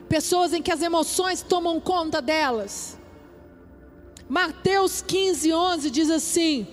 pessoas 0.09 0.53
em 0.53 0.63
que 0.63 0.73
as 0.73 0.83
emoções 0.83 1.43
tomam 1.43 1.81
conta 1.81 2.21
delas. 2.21 2.99
Mateus 4.29 5.03
15, 5.03 5.53
11 5.53 5.91
diz 5.91 6.11
assim: 6.11 6.67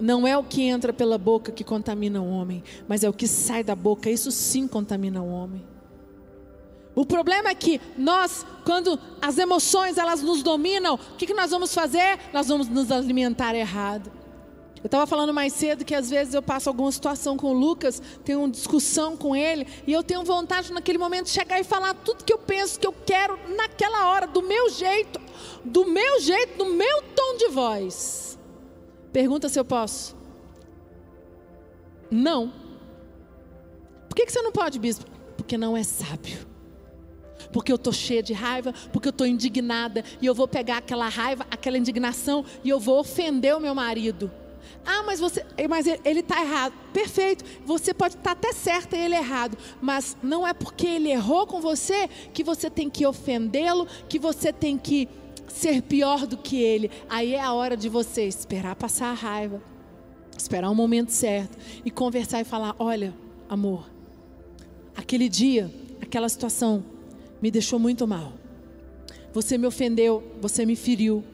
Não 0.00 0.26
é 0.26 0.36
o 0.36 0.42
que 0.42 0.62
entra 0.62 0.92
pela 0.92 1.18
boca 1.18 1.52
que 1.52 1.62
contamina 1.62 2.22
o 2.22 2.30
homem, 2.30 2.64
mas 2.88 3.04
é 3.04 3.08
o 3.08 3.12
que 3.12 3.28
sai 3.28 3.62
da 3.62 3.74
boca, 3.74 4.10
isso 4.10 4.30
sim 4.30 4.66
contamina 4.66 5.22
o 5.22 5.30
homem. 5.30 5.62
O 6.94 7.06
problema 7.06 7.50
é 7.50 7.54
que 7.54 7.80
nós, 7.96 8.44
quando 8.64 8.98
as 9.22 9.38
emoções 9.38 9.96
elas 9.96 10.22
nos 10.22 10.42
dominam, 10.42 10.94
o 10.94 11.16
que, 11.16 11.26
que 11.26 11.34
nós 11.34 11.50
vamos 11.50 11.72
fazer? 11.72 12.18
Nós 12.32 12.48
vamos 12.48 12.68
nos 12.68 12.90
alimentar 12.90 13.54
errado. 13.54 14.10
Eu 14.82 14.86
estava 14.86 15.06
falando 15.06 15.32
mais 15.32 15.52
cedo 15.52 15.84
que 15.84 15.94
às 15.94 16.08
vezes 16.08 16.32
eu 16.32 16.42
passo 16.42 16.70
alguma 16.70 16.90
situação 16.90 17.36
com 17.36 17.48
o 17.48 17.52
Lucas, 17.52 18.00
tenho 18.24 18.38
uma 18.38 18.48
discussão 18.48 19.14
com 19.14 19.36
ele, 19.36 19.66
e 19.86 19.92
eu 19.92 20.02
tenho 20.02 20.24
vontade 20.24 20.72
naquele 20.72 20.96
momento 20.96 21.26
de 21.26 21.32
chegar 21.32 21.60
e 21.60 21.64
falar 21.64 21.92
tudo 21.92 22.24
que 22.24 22.32
eu 22.32 22.38
penso, 22.38 22.80
que 22.80 22.86
eu 22.86 22.94
quero 23.04 23.38
naquela 23.56 24.08
hora, 24.08 24.26
do 24.26 24.40
meu 24.40 24.70
jeito, 24.70 25.20
do 25.62 25.84
meu 25.84 26.20
jeito, 26.20 26.56
do 26.56 26.64
meu 26.72 27.02
tom 27.14 27.36
de 27.36 27.48
voz. 27.48 28.29
Pergunta 29.12 29.48
se 29.48 29.58
eu 29.58 29.64
posso. 29.64 30.16
Não. 32.10 32.52
Por 34.08 34.14
que, 34.14 34.26
que 34.26 34.32
você 34.32 34.42
não 34.42 34.52
pode, 34.52 34.78
bispo? 34.78 35.04
Porque 35.36 35.56
não 35.56 35.76
é 35.76 35.82
sábio 35.82 36.50
porque 37.52 37.72
eu 37.72 37.76
estou 37.76 37.92
cheia 37.92 38.22
de 38.22 38.32
raiva, 38.32 38.72
porque 38.92 39.08
eu 39.08 39.10
estou 39.10 39.26
indignada, 39.26 40.04
e 40.20 40.26
eu 40.26 40.34
vou 40.34 40.46
pegar 40.46 40.78
aquela 40.78 41.08
raiva, 41.08 41.46
aquela 41.50 41.76
indignação, 41.76 42.44
e 42.62 42.68
eu 42.68 42.78
vou 42.78 42.98
ofender 43.00 43.56
o 43.56 43.60
meu 43.60 43.74
marido. 43.74 44.30
Ah, 44.84 45.02
mas 45.02 45.20
você, 45.20 45.44
mas 45.68 45.86
ele 45.86 46.20
está 46.20 46.40
errado. 46.40 46.72
Perfeito. 46.92 47.44
Você 47.66 47.92
pode 47.92 48.14
estar 48.14 48.34
tá 48.34 48.48
até 48.48 48.52
certa 48.52 48.96
e 48.96 49.00
ele 49.00 49.14
errado, 49.14 49.56
mas 49.80 50.16
não 50.22 50.46
é 50.46 50.54
porque 50.54 50.86
ele 50.86 51.10
errou 51.10 51.46
com 51.46 51.60
você 51.60 52.08
que 52.32 52.42
você 52.42 52.70
tem 52.70 52.88
que 52.88 53.04
ofendê-lo, 53.04 53.86
que 54.08 54.18
você 54.18 54.52
tem 54.52 54.78
que 54.78 55.08
ser 55.50 55.82
pior 55.82 56.26
do 56.26 56.36
que 56.36 56.60
ele. 56.62 56.90
Aí 57.08 57.34
é 57.34 57.40
a 57.40 57.52
hora 57.52 57.76
de 57.76 57.88
você 57.88 58.24
esperar 58.24 58.74
passar 58.76 59.08
a 59.08 59.14
raiva, 59.14 59.62
esperar 60.36 60.70
o 60.70 60.74
momento 60.74 61.10
certo 61.10 61.56
e 61.84 61.90
conversar 61.90 62.40
e 62.40 62.44
falar: 62.44 62.74
olha, 62.78 63.14
amor, 63.48 63.90
aquele 64.96 65.28
dia, 65.28 65.72
aquela 66.00 66.28
situação 66.28 66.84
me 67.40 67.50
deixou 67.50 67.78
muito 67.78 68.06
mal. 68.06 68.32
Você 69.32 69.56
me 69.56 69.66
ofendeu, 69.66 70.22
você 70.40 70.66
me 70.66 70.76
feriu. 70.76 71.24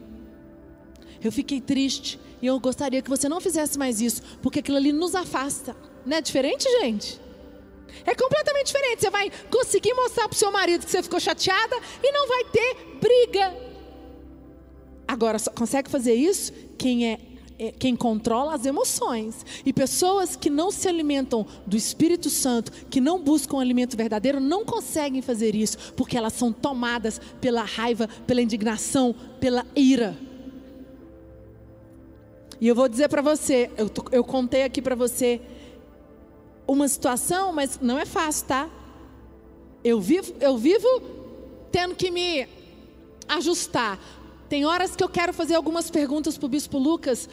Eu 1.23 1.33
fiquei 1.33 1.61
triste 1.61 2.21
e 2.43 2.47
eu 2.47 2.61
gostaria 2.61 3.01
que 3.01 3.09
você 3.09 3.29
não 3.29 3.41
fizesse 3.41 3.79
mais 3.79 4.01
isso, 4.01 4.23
porque 4.43 4.61
aquilo 4.61 4.77
ali 4.77 4.93
nos 4.93 5.15
afasta. 5.15 5.75
Não 6.05 6.17
é 6.17 6.21
diferente, 6.21 6.65
gente? 6.81 7.21
É 8.05 8.15
completamente 8.15 8.67
diferente. 8.67 9.01
Você 9.01 9.11
vai 9.11 9.31
conseguir 9.51 9.95
mostrar 9.95 10.29
para 10.29 10.37
o 10.37 10.39
seu 10.39 10.53
marido 10.53 10.85
que 10.85 10.91
você 10.91 11.03
ficou 11.03 11.19
chateada 11.19 11.77
e 12.03 12.13
não 12.13 12.29
vai 12.29 12.45
ter 12.45 12.77
briga. 13.01 13.66
Agora, 15.17 15.39
só 15.39 15.51
consegue 15.51 15.89
fazer 15.89 16.13
isso 16.13 16.53
quem 16.77 17.11
é 17.11 17.19
é 17.59 17.73
quem 17.73 17.97
controla 17.97 18.55
as 18.55 18.67
emoções. 18.67 19.47
E 19.65 19.73
pessoas 19.73 20.37
que 20.37 20.51
não 20.51 20.71
se 20.71 20.87
alimentam 20.87 21.47
do 21.67 21.75
Espírito 21.75 22.29
Santo, 22.29 22.71
que 22.91 23.01
não 23.01 23.19
buscam 23.19 23.57
o 23.57 23.61
alimento 23.61 23.97
verdadeiro, 23.97 24.39
não 24.39 24.63
conseguem 24.63 25.23
fazer 25.23 25.55
isso, 25.55 25.95
porque 25.95 26.19
elas 26.19 26.35
são 26.35 26.53
tomadas 26.53 27.19
pela 27.41 27.63
raiva, 27.63 28.11
pela 28.27 28.43
indignação, 28.43 29.15
pela 29.41 29.65
ira. 29.75 30.15
E 32.61 32.69
eu 32.69 32.75
vou 32.75 32.91
dizer 32.91 33.09
para 33.09 33.23
você, 33.23 33.71
eu, 33.79 33.91
eu 34.13 34.23
contei 34.23 34.63
aqui 34.63 34.83
para 34.83 34.95
você 34.95 35.41
uma 36.69 36.87
situação, 36.89 37.55
mas 37.55 37.81
não 37.81 37.99
é 37.99 38.05
fácil, 38.05 38.49
tá? 38.49 38.71
Eu 39.83 39.99
vivo, 39.99 40.35
eu 40.41 40.59
vivo 40.59 40.87
tendo 41.73 41.95
que 41.95 42.11
me 42.11 42.47
ajustar. 43.29 43.99
Tem 44.49 44.65
horas 44.65 44.95
que 44.95 45.03
eu 45.03 45.09
quero 45.09 45.33
fazer 45.33 45.55
algumas 45.55 45.91
perguntas 45.91 46.39
para 46.39 46.47
o 46.47 46.49
Bispo 46.49 46.79
Lucas, 46.79 47.29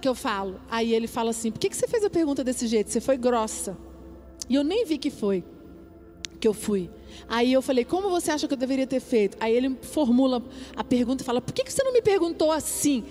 que 0.00 0.08
eu 0.08 0.14
falo. 0.14 0.60
Aí 0.70 0.94
ele 0.94 1.06
fala 1.06 1.30
assim: 1.30 1.50
por 1.50 1.58
que, 1.58 1.68
que 1.68 1.76
você 1.76 1.88
fez 1.88 2.04
a 2.04 2.10
pergunta 2.10 2.44
desse 2.44 2.66
jeito? 2.66 2.90
Você 2.90 3.00
foi 3.00 3.16
grossa. 3.16 3.76
E 4.48 4.54
eu 4.54 4.64
nem 4.64 4.84
vi 4.84 4.98
que 4.98 5.10
foi, 5.10 5.44
que 6.40 6.46
eu 6.46 6.54
fui. 6.54 6.88
Aí 7.28 7.52
eu 7.52 7.60
falei: 7.60 7.84
como 7.84 8.10
você 8.10 8.30
acha 8.30 8.46
que 8.46 8.54
eu 8.54 8.58
deveria 8.58 8.86
ter 8.86 9.00
feito? 9.00 9.36
Aí 9.40 9.54
ele 9.54 9.76
formula 9.82 10.42
a 10.76 10.84
pergunta 10.84 11.22
e 11.22 11.26
fala: 11.26 11.40
por 11.40 11.52
que, 11.52 11.64
que 11.64 11.72
você 11.72 11.82
não 11.82 11.92
me 11.92 12.02
perguntou 12.02 12.52
assim? 12.52 13.04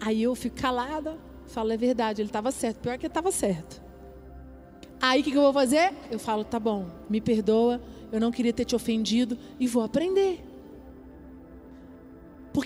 Aí 0.00 0.22
eu 0.22 0.34
fico 0.34 0.56
calada, 0.56 1.16
falo: 1.46 1.72
é 1.72 1.76
verdade, 1.76 2.20
ele 2.20 2.28
estava 2.28 2.50
certo. 2.50 2.78
Pior 2.78 2.98
que 2.98 3.06
ele 3.06 3.10
estava 3.10 3.30
certo. 3.30 3.80
Aí 5.00 5.20
o 5.20 5.24
que, 5.24 5.30
que 5.30 5.38
eu 5.38 5.42
vou 5.42 5.52
fazer? 5.52 5.92
Eu 6.10 6.18
falo: 6.18 6.42
tá 6.42 6.58
bom, 6.58 6.86
me 7.08 7.20
perdoa, 7.20 7.80
eu 8.10 8.20
não 8.20 8.32
queria 8.32 8.52
ter 8.52 8.64
te 8.64 8.74
ofendido 8.74 9.38
e 9.60 9.68
vou 9.68 9.84
aprender. 9.84 10.47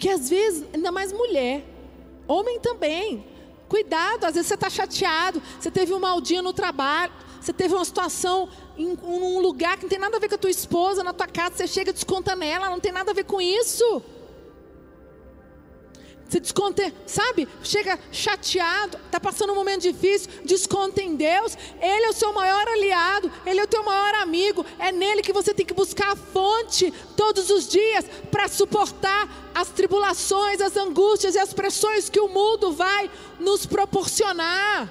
Porque 0.02 0.16
às 0.16 0.28
vezes, 0.28 0.64
ainda 0.74 0.90
mais 0.90 1.12
mulher, 1.12 1.64
homem 2.26 2.58
também. 2.58 3.24
Cuidado, 3.68 4.24
às 4.24 4.34
vezes 4.34 4.48
você 4.48 4.54
está 4.54 4.68
chateado, 4.68 5.40
você 5.60 5.70
teve 5.70 5.94
um 5.94 6.00
mau 6.00 6.20
dia 6.20 6.42
no 6.42 6.52
trabalho, 6.52 7.12
você 7.40 7.52
teve 7.52 7.72
uma 7.72 7.84
situação 7.84 8.48
em 8.76 8.98
um 9.00 9.38
lugar 9.38 9.76
que 9.76 9.84
não 9.84 9.88
tem 9.88 10.00
nada 10.00 10.16
a 10.16 10.18
ver 10.18 10.28
com 10.28 10.34
a 10.34 10.38
tua 10.38 10.50
esposa, 10.50 11.04
na 11.04 11.12
tua 11.12 11.28
casa, 11.28 11.54
você 11.54 11.68
chega 11.68 11.90
e 11.90 11.92
desconta 11.92 12.34
nela, 12.34 12.68
não 12.68 12.80
tem 12.80 12.90
nada 12.90 13.12
a 13.12 13.14
ver 13.14 13.22
com 13.22 13.40
isso. 13.40 14.02
Você 16.32 16.40
desconta, 16.40 16.90
sabe? 17.06 17.46
Chega 17.62 17.98
chateado, 18.10 18.96
está 19.04 19.20
passando 19.20 19.52
um 19.52 19.54
momento 19.54 19.82
difícil, 19.82 20.30
desconta 20.46 21.02
em 21.02 21.14
Deus. 21.14 21.58
Ele 21.78 22.06
é 22.06 22.08
o 22.08 22.14
seu 22.14 22.32
maior 22.32 22.66
aliado, 22.68 23.30
ele 23.44 23.60
é 23.60 23.62
o 23.62 23.66
teu 23.66 23.84
maior 23.84 24.14
amigo. 24.14 24.64
É 24.78 24.90
nele 24.90 25.20
que 25.20 25.30
você 25.30 25.52
tem 25.52 25.66
que 25.66 25.74
buscar 25.74 26.12
a 26.12 26.16
fonte 26.16 26.90
todos 27.18 27.50
os 27.50 27.68
dias 27.68 28.06
para 28.30 28.48
suportar 28.48 29.52
as 29.54 29.68
tribulações, 29.68 30.62
as 30.62 30.74
angústias 30.74 31.34
e 31.34 31.38
as 31.38 31.52
pressões 31.52 32.08
que 32.08 32.18
o 32.18 32.28
mundo 32.28 32.72
vai 32.72 33.10
nos 33.38 33.66
proporcionar. 33.66 34.90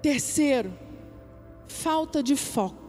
Terceiro, 0.00 0.72
falta 1.68 2.22
de 2.22 2.34
foco. 2.34 2.81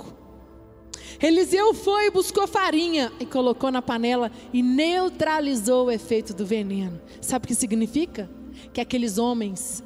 Eliseu 1.22 1.74
foi 1.74 2.08
e 2.08 2.12
buscou 2.12 2.48
farinha 2.48 3.12
e 3.20 3.26
colocou 3.26 3.72
na 3.72 3.82
panela 3.82 4.32
e 4.52 4.62
neutralizou 4.62 5.86
o 5.88 5.92
efeito 5.92 6.34
do 6.34 6.46
veneno. 6.46 7.02
Sabe 7.22 7.46
o 7.46 7.48
que 7.48 7.56
significa? 7.56 8.30
que 8.72 8.82
aqueles 8.82 9.18
homens 9.18 9.84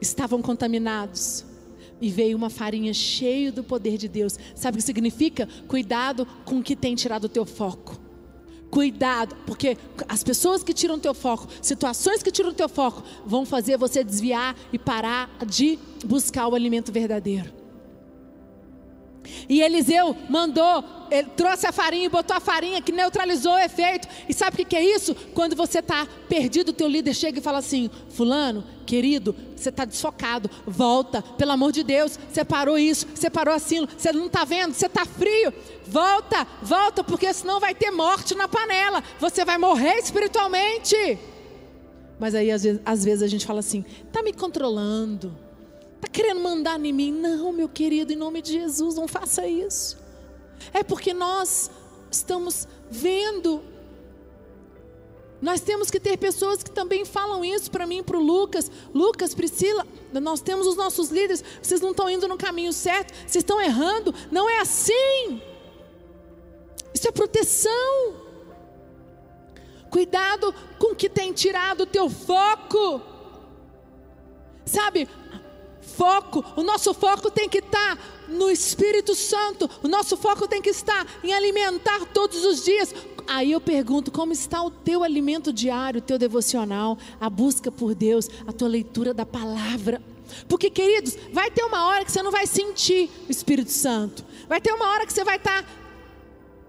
estavam 0.00 0.42
contaminados 0.42 1.44
e 2.00 2.10
veio 2.10 2.36
uma 2.36 2.48
farinha 2.48 2.94
cheia 2.94 3.52
do 3.52 3.62
poder 3.62 3.98
de 3.98 4.08
Deus. 4.08 4.38
Sabe 4.54 4.76
o 4.76 4.78
que 4.78 4.84
significa? 4.84 5.48
Cuidado 5.68 6.26
com 6.44 6.58
o 6.58 6.62
que 6.62 6.74
tem 6.74 6.94
tirado 6.94 7.24
o 7.24 7.28
teu 7.28 7.44
foco. 7.44 8.00
Cuidado, 8.70 9.36
porque 9.46 9.76
as 10.08 10.22
pessoas 10.22 10.62
que 10.62 10.72
tiram 10.72 10.98
teu 10.98 11.12
foco, 11.12 11.48
situações 11.60 12.22
que 12.22 12.30
tiram 12.30 12.54
teu 12.54 12.68
foco, 12.68 13.02
vão 13.26 13.44
fazer 13.44 13.76
você 13.76 14.04
desviar 14.04 14.56
e 14.72 14.78
parar 14.78 15.28
de 15.44 15.78
buscar 16.04 16.46
o 16.46 16.54
alimento 16.54 16.92
verdadeiro. 16.92 17.59
E 19.48 19.62
Eliseu 19.62 20.16
mandou, 20.28 20.84
ele 21.10 21.28
trouxe 21.36 21.66
a 21.66 21.72
farinha 21.72 22.06
e 22.06 22.08
botou 22.08 22.36
a 22.36 22.40
farinha 22.40 22.80
que 22.80 22.92
neutralizou 22.92 23.54
o 23.54 23.58
efeito. 23.58 24.08
E 24.28 24.34
sabe 24.34 24.54
o 24.54 24.56
que, 24.58 24.64
que 24.64 24.76
é 24.76 24.84
isso? 24.84 25.14
Quando 25.34 25.56
você 25.56 25.80
está 25.80 26.06
perdido, 26.28 26.70
o 26.70 26.72
teu 26.72 26.88
líder 26.88 27.14
chega 27.14 27.38
e 27.38 27.42
fala 27.42 27.58
assim: 27.58 27.90
Fulano, 28.10 28.64
querido, 28.86 29.34
você 29.56 29.68
está 29.68 29.84
desfocado, 29.84 30.50
volta, 30.66 31.22
pelo 31.22 31.52
amor 31.52 31.72
de 31.72 31.82
Deus, 31.82 32.18
você 32.30 32.44
parou 32.44 32.78
isso, 32.78 33.06
você 33.14 33.30
parou 33.30 33.54
assim, 33.54 33.86
você 33.86 34.12
não 34.12 34.26
está 34.26 34.44
vendo, 34.44 34.72
você 34.72 34.86
está 34.86 35.04
frio, 35.04 35.52
volta, 35.86 36.46
volta, 36.62 37.04
porque 37.04 37.32
senão 37.32 37.60
vai 37.60 37.74
ter 37.74 37.90
morte 37.90 38.34
na 38.34 38.48
panela, 38.48 39.02
você 39.18 39.44
vai 39.44 39.58
morrer 39.58 39.96
espiritualmente. 39.98 41.18
Mas 42.18 42.34
aí 42.34 42.50
às 42.50 42.62
vezes, 42.62 42.80
às 42.84 43.04
vezes 43.04 43.22
a 43.22 43.26
gente 43.26 43.46
fala 43.46 43.60
assim: 43.60 43.84
está 44.06 44.22
me 44.22 44.32
controlando 44.32 45.49
Está 46.00 46.08
querendo 46.08 46.40
mandar 46.40 46.82
em 46.82 46.94
mim? 46.94 47.12
Não, 47.12 47.52
meu 47.52 47.68
querido, 47.68 48.10
em 48.10 48.16
nome 48.16 48.40
de 48.40 48.52
Jesus, 48.52 48.94
não 48.94 49.06
faça 49.06 49.46
isso. 49.46 49.98
É 50.72 50.82
porque 50.82 51.12
nós 51.12 51.70
estamos 52.10 52.66
vendo. 52.90 53.62
Nós 55.42 55.60
temos 55.60 55.90
que 55.90 56.00
ter 56.00 56.16
pessoas 56.16 56.62
que 56.62 56.70
também 56.70 57.04
falam 57.04 57.44
isso 57.44 57.70
para 57.70 57.86
mim 57.86 58.02
para 58.02 58.16
o 58.16 58.22
Lucas. 58.22 58.70
Lucas, 58.94 59.34
Priscila, 59.34 59.86
nós 60.10 60.40
temos 60.40 60.66
os 60.66 60.74
nossos 60.74 61.10
líderes. 61.10 61.44
Vocês 61.60 61.82
não 61.82 61.90
estão 61.90 62.08
indo 62.08 62.26
no 62.26 62.38
caminho 62.38 62.72
certo, 62.72 63.12
vocês 63.12 63.36
estão 63.36 63.60
errando. 63.60 64.14
Não 64.30 64.48
é 64.48 64.60
assim. 64.60 65.42
Isso 66.94 67.06
é 67.06 67.12
proteção. 67.12 68.14
Cuidado 69.90 70.54
com 70.78 70.92
o 70.92 70.96
que 70.96 71.10
tem 71.10 71.30
tirado 71.34 71.82
o 71.82 71.86
teu 71.86 72.08
foco. 72.08 73.02
Sabe, 74.64 75.06
foco, 76.00 76.42
o 76.56 76.62
nosso 76.62 76.94
foco 76.94 77.30
tem 77.30 77.46
que 77.46 77.58
estar 77.58 77.98
no 78.26 78.50
Espírito 78.50 79.14
Santo, 79.14 79.68
o 79.82 79.88
nosso 79.88 80.16
foco 80.16 80.48
tem 80.48 80.62
que 80.62 80.70
estar 80.70 81.06
em 81.22 81.34
alimentar 81.34 82.06
todos 82.06 82.42
os 82.42 82.64
dias. 82.64 82.94
Aí 83.26 83.52
eu 83.52 83.60
pergunto: 83.60 84.10
como 84.10 84.32
está 84.32 84.62
o 84.62 84.70
teu 84.70 85.04
alimento 85.04 85.52
diário, 85.52 85.98
o 85.98 86.02
teu 86.02 86.16
devocional, 86.16 86.96
a 87.20 87.28
busca 87.28 87.70
por 87.70 87.94
Deus, 87.94 88.30
a 88.46 88.52
tua 88.52 88.68
leitura 88.68 89.12
da 89.12 89.26
palavra? 89.26 90.00
Porque, 90.48 90.70
queridos, 90.70 91.18
vai 91.34 91.50
ter 91.50 91.64
uma 91.64 91.86
hora 91.88 92.02
que 92.02 92.10
você 92.10 92.22
não 92.22 92.30
vai 92.30 92.46
sentir 92.46 93.10
o 93.28 93.30
Espírito 93.30 93.70
Santo, 93.70 94.24
vai 94.48 94.58
ter 94.58 94.72
uma 94.72 94.88
hora 94.88 95.04
que 95.04 95.12
você 95.12 95.22
vai 95.22 95.36
estar 95.36 95.68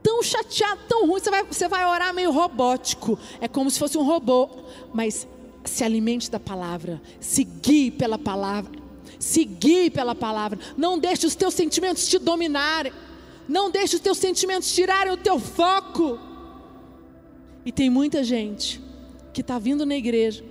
tão 0.03 0.21
chateado, 0.21 0.81
tão 0.89 1.07
ruim, 1.07 1.21
você 1.21 1.31
vai, 1.31 1.43
você 1.43 1.69
vai 1.69 1.85
orar 1.85 2.13
meio 2.13 2.31
robótico, 2.31 3.17
é 3.39 3.47
como 3.47 3.71
se 3.71 3.79
fosse 3.79 3.97
um 3.97 4.03
robô, 4.03 4.49
mas 4.93 5.25
se 5.63 5.85
alimente 5.85 6.29
da 6.29 6.39
palavra, 6.39 7.01
seguir 7.19 7.91
pela 7.91 8.17
palavra, 8.17 8.80
seguir 9.21 9.91
pela 9.91 10.15
palavra. 10.15 10.59
Não 10.75 10.97
deixe 10.97 11.25
os 11.25 11.35
teus 11.35 11.53
sentimentos 11.53 12.07
te 12.07 12.17
dominarem. 12.17 12.91
Não 13.47 13.69
deixe 13.69 13.95
os 13.95 14.01
teus 14.01 14.17
sentimentos 14.17 14.73
tirarem 14.73 15.13
o 15.13 15.17
teu 15.17 15.39
foco. 15.39 16.19
E 17.65 17.71
tem 17.71 17.89
muita 17.89 18.23
gente 18.23 18.81
que 19.31 19.41
está 19.41 19.59
vindo 19.59 19.85
na 19.85 19.95
igreja, 19.95 20.43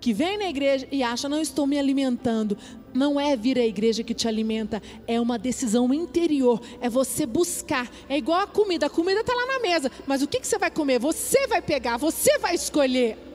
que 0.00 0.12
vem 0.12 0.36
na 0.36 0.48
igreja 0.48 0.86
e 0.92 1.02
acha, 1.02 1.28
não 1.28 1.40
estou 1.40 1.66
me 1.66 1.78
alimentando. 1.78 2.56
Não 2.92 3.18
é 3.18 3.34
vir 3.34 3.58
à 3.58 3.64
igreja 3.64 4.04
que 4.04 4.12
te 4.12 4.28
alimenta, 4.28 4.82
é 5.06 5.18
uma 5.18 5.38
decisão 5.38 5.94
interior, 5.94 6.60
é 6.78 6.90
você 6.90 7.24
buscar. 7.24 7.90
É 8.06 8.18
igual 8.18 8.40
a 8.40 8.46
comida, 8.46 8.86
a 8.86 8.90
comida 8.90 9.20
está 9.20 9.32
lá 9.32 9.46
na 9.46 9.60
mesa, 9.60 9.90
mas 10.06 10.20
o 10.20 10.26
que, 10.26 10.38
que 10.38 10.46
você 10.46 10.58
vai 10.58 10.70
comer? 10.70 10.98
Você 10.98 11.46
vai 11.46 11.62
pegar, 11.62 11.96
você 11.96 12.38
vai 12.38 12.54
escolher 12.54 13.31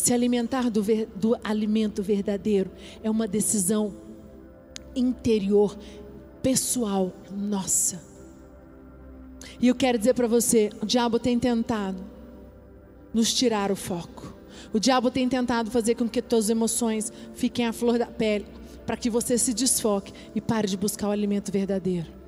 se 0.00 0.12
alimentar 0.12 0.70
do, 0.70 0.82
ver, 0.82 1.08
do 1.14 1.36
alimento 1.44 2.02
verdadeiro 2.02 2.70
é 3.02 3.10
uma 3.10 3.28
decisão 3.28 3.94
interior, 4.94 5.78
pessoal, 6.42 7.12
nossa. 7.30 8.02
E 9.60 9.68
eu 9.68 9.74
quero 9.74 9.98
dizer 9.98 10.14
para 10.14 10.26
você: 10.26 10.70
o 10.82 10.86
diabo 10.86 11.18
tem 11.18 11.38
tentado 11.38 12.02
nos 13.12 13.32
tirar 13.32 13.70
o 13.70 13.76
foco. 13.76 14.34
O 14.72 14.78
diabo 14.78 15.10
tem 15.10 15.28
tentado 15.28 15.70
fazer 15.70 15.94
com 15.94 16.08
que 16.08 16.22
tuas 16.22 16.48
emoções 16.48 17.12
fiquem 17.34 17.66
à 17.66 17.72
flor 17.72 17.98
da 17.98 18.06
pele, 18.06 18.46
para 18.86 18.96
que 18.96 19.10
você 19.10 19.36
se 19.36 19.52
desfoque 19.52 20.12
e 20.34 20.40
pare 20.40 20.68
de 20.68 20.76
buscar 20.76 21.08
o 21.08 21.12
alimento 21.12 21.50
verdadeiro. 21.50 22.19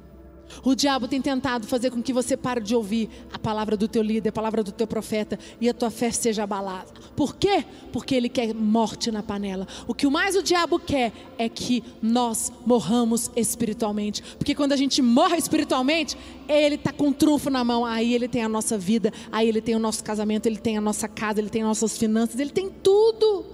O 0.64 0.74
diabo 0.74 1.08
tem 1.08 1.20
tentado 1.20 1.66
fazer 1.66 1.90
com 1.90 2.02
que 2.02 2.12
você 2.12 2.36
pare 2.36 2.60
de 2.60 2.74
ouvir 2.74 3.08
a 3.32 3.38
palavra 3.38 3.76
do 3.76 3.88
teu 3.88 4.02
líder, 4.02 4.28
a 4.28 4.32
palavra 4.32 4.62
do 4.62 4.72
teu 4.72 4.86
profeta 4.86 5.38
e 5.60 5.68
a 5.68 5.74
tua 5.74 5.90
fé 5.90 6.10
seja 6.10 6.44
abalada. 6.44 6.88
Por 7.16 7.36
quê? 7.36 7.64
Porque 7.92 8.14
ele 8.14 8.28
quer 8.28 8.54
morte 8.54 9.10
na 9.10 9.22
panela. 9.22 9.66
O 9.86 9.94
que 9.94 10.08
mais 10.08 10.36
o 10.36 10.42
diabo 10.42 10.78
quer 10.78 11.12
é 11.38 11.48
que 11.48 11.82
nós 12.00 12.52
morramos 12.66 13.30
espiritualmente. 13.36 14.22
Porque 14.38 14.54
quando 14.54 14.72
a 14.72 14.76
gente 14.76 15.00
morre 15.02 15.36
espiritualmente, 15.36 16.16
ele 16.48 16.76
está 16.76 16.92
com 16.92 17.08
um 17.08 17.12
trunfo 17.12 17.50
na 17.50 17.64
mão. 17.64 17.84
Aí 17.84 18.14
ele 18.14 18.28
tem 18.28 18.42
a 18.42 18.48
nossa 18.48 18.76
vida, 18.78 19.12
aí 19.30 19.48
ele 19.48 19.60
tem 19.60 19.74
o 19.74 19.78
nosso 19.78 20.02
casamento, 20.02 20.46
ele 20.46 20.58
tem 20.58 20.76
a 20.76 20.80
nossa 20.80 21.08
casa, 21.08 21.40
ele 21.40 21.50
tem 21.50 21.62
nossas 21.62 21.96
finanças, 21.96 22.38
ele 22.38 22.50
tem 22.50 22.70
tudo. 22.70 23.44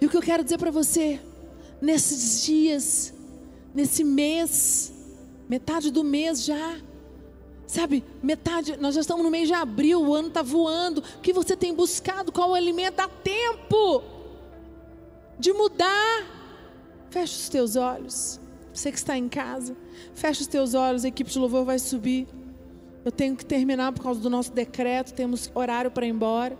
E 0.00 0.06
o 0.06 0.10
que 0.10 0.16
eu 0.16 0.22
quero 0.22 0.44
dizer 0.44 0.58
para 0.58 0.70
você, 0.70 1.18
nesses 1.80 2.44
dias, 2.44 3.14
nesse 3.76 4.02
mês, 4.02 4.90
metade 5.46 5.90
do 5.90 6.02
mês 6.02 6.42
já. 6.42 6.78
Sabe, 7.66 8.02
metade, 8.22 8.76
nós 8.78 8.94
já 8.94 9.02
estamos 9.02 9.22
no 9.22 9.30
mês 9.30 9.48
de 9.48 9.54
abril, 9.54 10.00
o 10.00 10.14
ano 10.14 10.28
está 10.28 10.40
voando. 10.40 11.02
O 11.18 11.20
que 11.20 11.32
você 11.32 11.54
tem 11.54 11.74
buscado? 11.74 12.32
Qual 12.32 12.50
o 12.50 12.54
alimento? 12.54 12.94
Dá 12.94 13.06
tempo 13.06 14.02
de 15.38 15.52
mudar. 15.52 16.24
Fecha 17.10 17.34
os 17.34 17.48
teus 17.50 17.76
olhos. 17.76 18.40
Você 18.72 18.90
que 18.90 18.98
está 18.98 19.16
em 19.16 19.28
casa, 19.28 19.76
fecha 20.14 20.40
os 20.40 20.46
teus 20.46 20.74
olhos, 20.74 21.04
a 21.04 21.08
equipe 21.08 21.30
de 21.30 21.38
louvor 21.38 21.64
vai 21.64 21.78
subir. 21.78 22.26
Eu 23.04 23.12
tenho 23.12 23.36
que 23.36 23.44
terminar 23.44 23.92
por 23.92 24.02
causa 24.02 24.20
do 24.20 24.30
nosso 24.30 24.52
decreto, 24.52 25.12
temos 25.12 25.50
horário 25.54 25.90
para 25.90 26.06
ir 26.06 26.10
embora. 26.10 26.56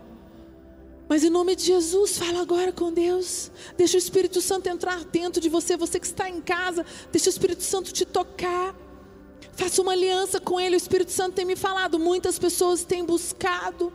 Mas 1.08 1.22
em 1.22 1.30
nome 1.30 1.54
de 1.54 1.64
Jesus, 1.64 2.18
fala 2.18 2.40
agora 2.40 2.72
com 2.72 2.92
Deus. 2.92 3.50
Deixa 3.76 3.96
o 3.96 3.98
Espírito 3.98 4.40
Santo 4.40 4.68
entrar 4.68 5.04
dentro 5.04 5.40
de 5.40 5.48
você, 5.48 5.76
você 5.76 6.00
que 6.00 6.06
está 6.06 6.28
em 6.28 6.40
casa, 6.40 6.84
deixa 7.12 7.28
o 7.28 7.30
Espírito 7.30 7.62
Santo 7.62 7.92
te 7.92 8.04
tocar. 8.04 8.74
Faça 9.52 9.80
uma 9.80 9.92
aliança 9.92 10.40
com 10.40 10.60
Ele. 10.60 10.74
O 10.74 10.76
Espírito 10.76 11.12
Santo 11.12 11.34
tem 11.34 11.44
me 11.44 11.56
falado. 11.56 11.98
Muitas 11.98 12.38
pessoas 12.38 12.84
têm 12.84 13.04
buscado 13.04 13.92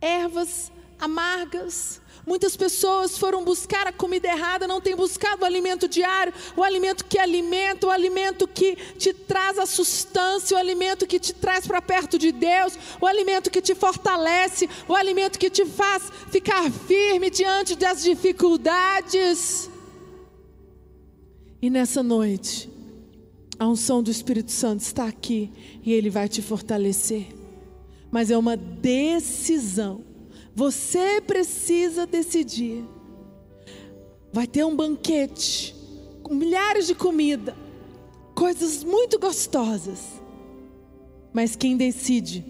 ervas 0.00 0.70
amargas, 0.98 2.00
Muitas 2.26 2.56
pessoas 2.56 3.18
foram 3.18 3.44
buscar 3.44 3.86
a 3.86 3.92
comida 3.92 4.28
errada, 4.28 4.66
não 4.66 4.80
têm 4.80 4.96
buscado 4.96 5.42
o 5.42 5.44
alimento 5.44 5.86
diário, 5.86 6.32
o 6.56 6.62
alimento 6.62 7.04
que 7.04 7.18
alimenta, 7.18 7.86
o 7.86 7.90
alimento 7.90 8.48
que 8.48 8.76
te 8.96 9.12
traz 9.12 9.58
a 9.58 9.66
sustância, 9.66 10.56
o 10.56 10.60
alimento 10.60 11.06
que 11.06 11.20
te 11.20 11.34
traz 11.34 11.66
para 11.66 11.82
perto 11.82 12.18
de 12.18 12.32
Deus, 12.32 12.78
o 12.98 13.06
alimento 13.06 13.50
que 13.50 13.60
te 13.60 13.74
fortalece, 13.74 14.68
o 14.88 14.94
alimento 14.94 15.38
que 15.38 15.50
te 15.50 15.66
faz 15.66 16.04
ficar 16.30 16.70
firme 16.70 17.28
diante 17.28 17.76
das 17.76 18.02
dificuldades. 18.02 19.68
E 21.60 21.68
nessa 21.68 22.02
noite, 22.02 22.70
a 23.58 23.68
unção 23.68 24.02
do 24.02 24.10
Espírito 24.10 24.50
Santo 24.50 24.80
está 24.80 25.06
aqui 25.06 25.52
e 25.82 25.92
ele 25.92 26.08
vai 26.08 26.28
te 26.28 26.40
fortalecer. 26.40 27.26
Mas 28.10 28.30
é 28.30 28.38
uma 28.38 28.56
decisão 28.56 30.13
você 30.54 31.20
precisa 31.20 32.06
decidir. 32.06 32.84
Vai 34.32 34.46
ter 34.46 34.64
um 34.64 34.74
banquete 34.74 35.74
com 36.22 36.34
milhares 36.34 36.86
de 36.86 36.94
comida, 36.94 37.56
coisas 38.34 38.84
muito 38.84 39.18
gostosas. 39.18 40.22
Mas 41.32 41.56
quem 41.56 41.76
decide 41.76 42.44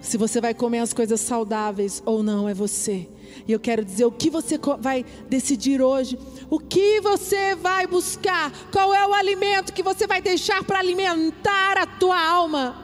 se 0.00 0.16
você 0.16 0.40
vai 0.40 0.52
comer 0.52 0.80
as 0.80 0.92
coisas 0.92 1.20
saudáveis 1.20 2.02
ou 2.04 2.22
não 2.22 2.48
é 2.48 2.54
você. 2.54 3.08
E 3.46 3.52
eu 3.52 3.60
quero 3.60 3.84
dizer 3.84 4.04
o 4.04 4.10
que 4.10 4.28
você 4.28 4.58
vai 4.78 5.04
decidir 5.28 5.80
hoje, 5.80 6.18
o 6.50 6.58
que 6.58 7.00
você 7.00 7.54
vai 7.54 7.86
buscar, 7.86 8.52
qual 8.72 8.92
é 8.92 9.06
o 9.06 9.14
alimento 9.14 9.72
que 9.72 9.82
você 9.82 10.06
vai 10.06 10.20
deixar 10.20 10.64
para 10.64 10.80
alimentar 10.80 11.78
a 11.78 11.86
tua 11.86 12.20
alma. 12.20 12.76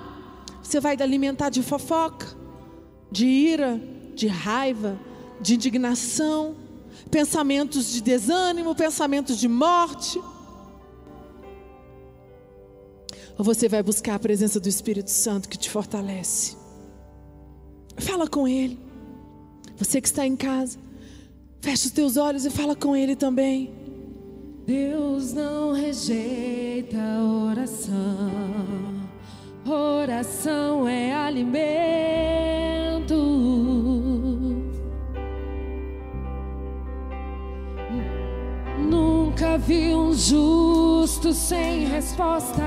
Você 0.62 0.78
vai 0.78 0.96
alimentar 1.00 1.48
de 1.48 1.62
fofoca, 1.62 2.26
de 3.11 3.26
ira, 3.26 3.81
de 4.18 4.26
raiva, 4.26 4.98
de 5.40 5.54
indignação, 5.54 6.57
pensamentos 7.11 7.92
de 7.92 8.02
desânimo, 8.02 8.74
pensamentos 8.74 9.38
de 9.38 9.48
morte. 9.48 10.20
Ou 13.38 13.44
você 13.44 13.68
vai 13.68 13.83
buscar 13.83 14.16
a 14.16 14.18
presença 14.18 14.59
do 14.59 14.68
Espírito 14.68 15.11
Santo 15.11 15.48
que 15.48 15.57
te 15.57 15.70
fortalece? 15.70 16.57
Fala 17.96 18.28
com 18.28 18.48
Ele. 18.48 18.78
Você 19.76 20.00
que 20.00 20.09
está 20.09 20.26
em 20.26 20.35
casa, 20.35 20.78
fecha 21.61 21.87
os 21.87 21.92
teus 21.92 22.16
olhos 22.16 22.44
e 22.44 22.50
fala 22.50 22.74
com 22.74 22.96
Ele 22.96 23.14
também. 23.14 23.72
Deus 24.66 25.33
não 25.33 25.72
rejeita 25.72 26.98
oração. 27.46 28.98
Oração 29.64 30.88
é 30.88 31.14
alimento. 31.14 32.27
Vi 39.68 39.94
um 39.94 40.14
justo 40.14 41.35
sem 41.35 41.85
resposta 41.85 42.62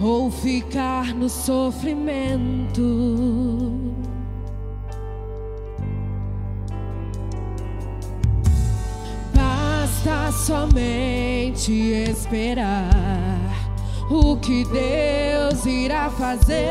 ou 0.00 0.30
ficar 0.30 1.12
no 1.12 1.28
sofrimento. 1.28 2.84
Basta 9.34 10.30
somente 10.30 11.72
esperar 11.72 12.88
o 14.08 14.36
que 14.36 14.64
Deus 14.66 15.66
irá 15.66 16.08
fazer. 16.10 16.62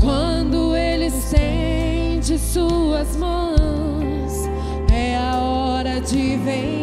Quando 0.00 0.74
Ele 0.74 1.10
de 2.32 2.38
suas 2.38 3.14
mãos. 3.16 4.48
É 4.90 5.16
a 5.16 5.38
hora 5.38 6.00
de 6.00 6.36
vencer. 6.38 6.81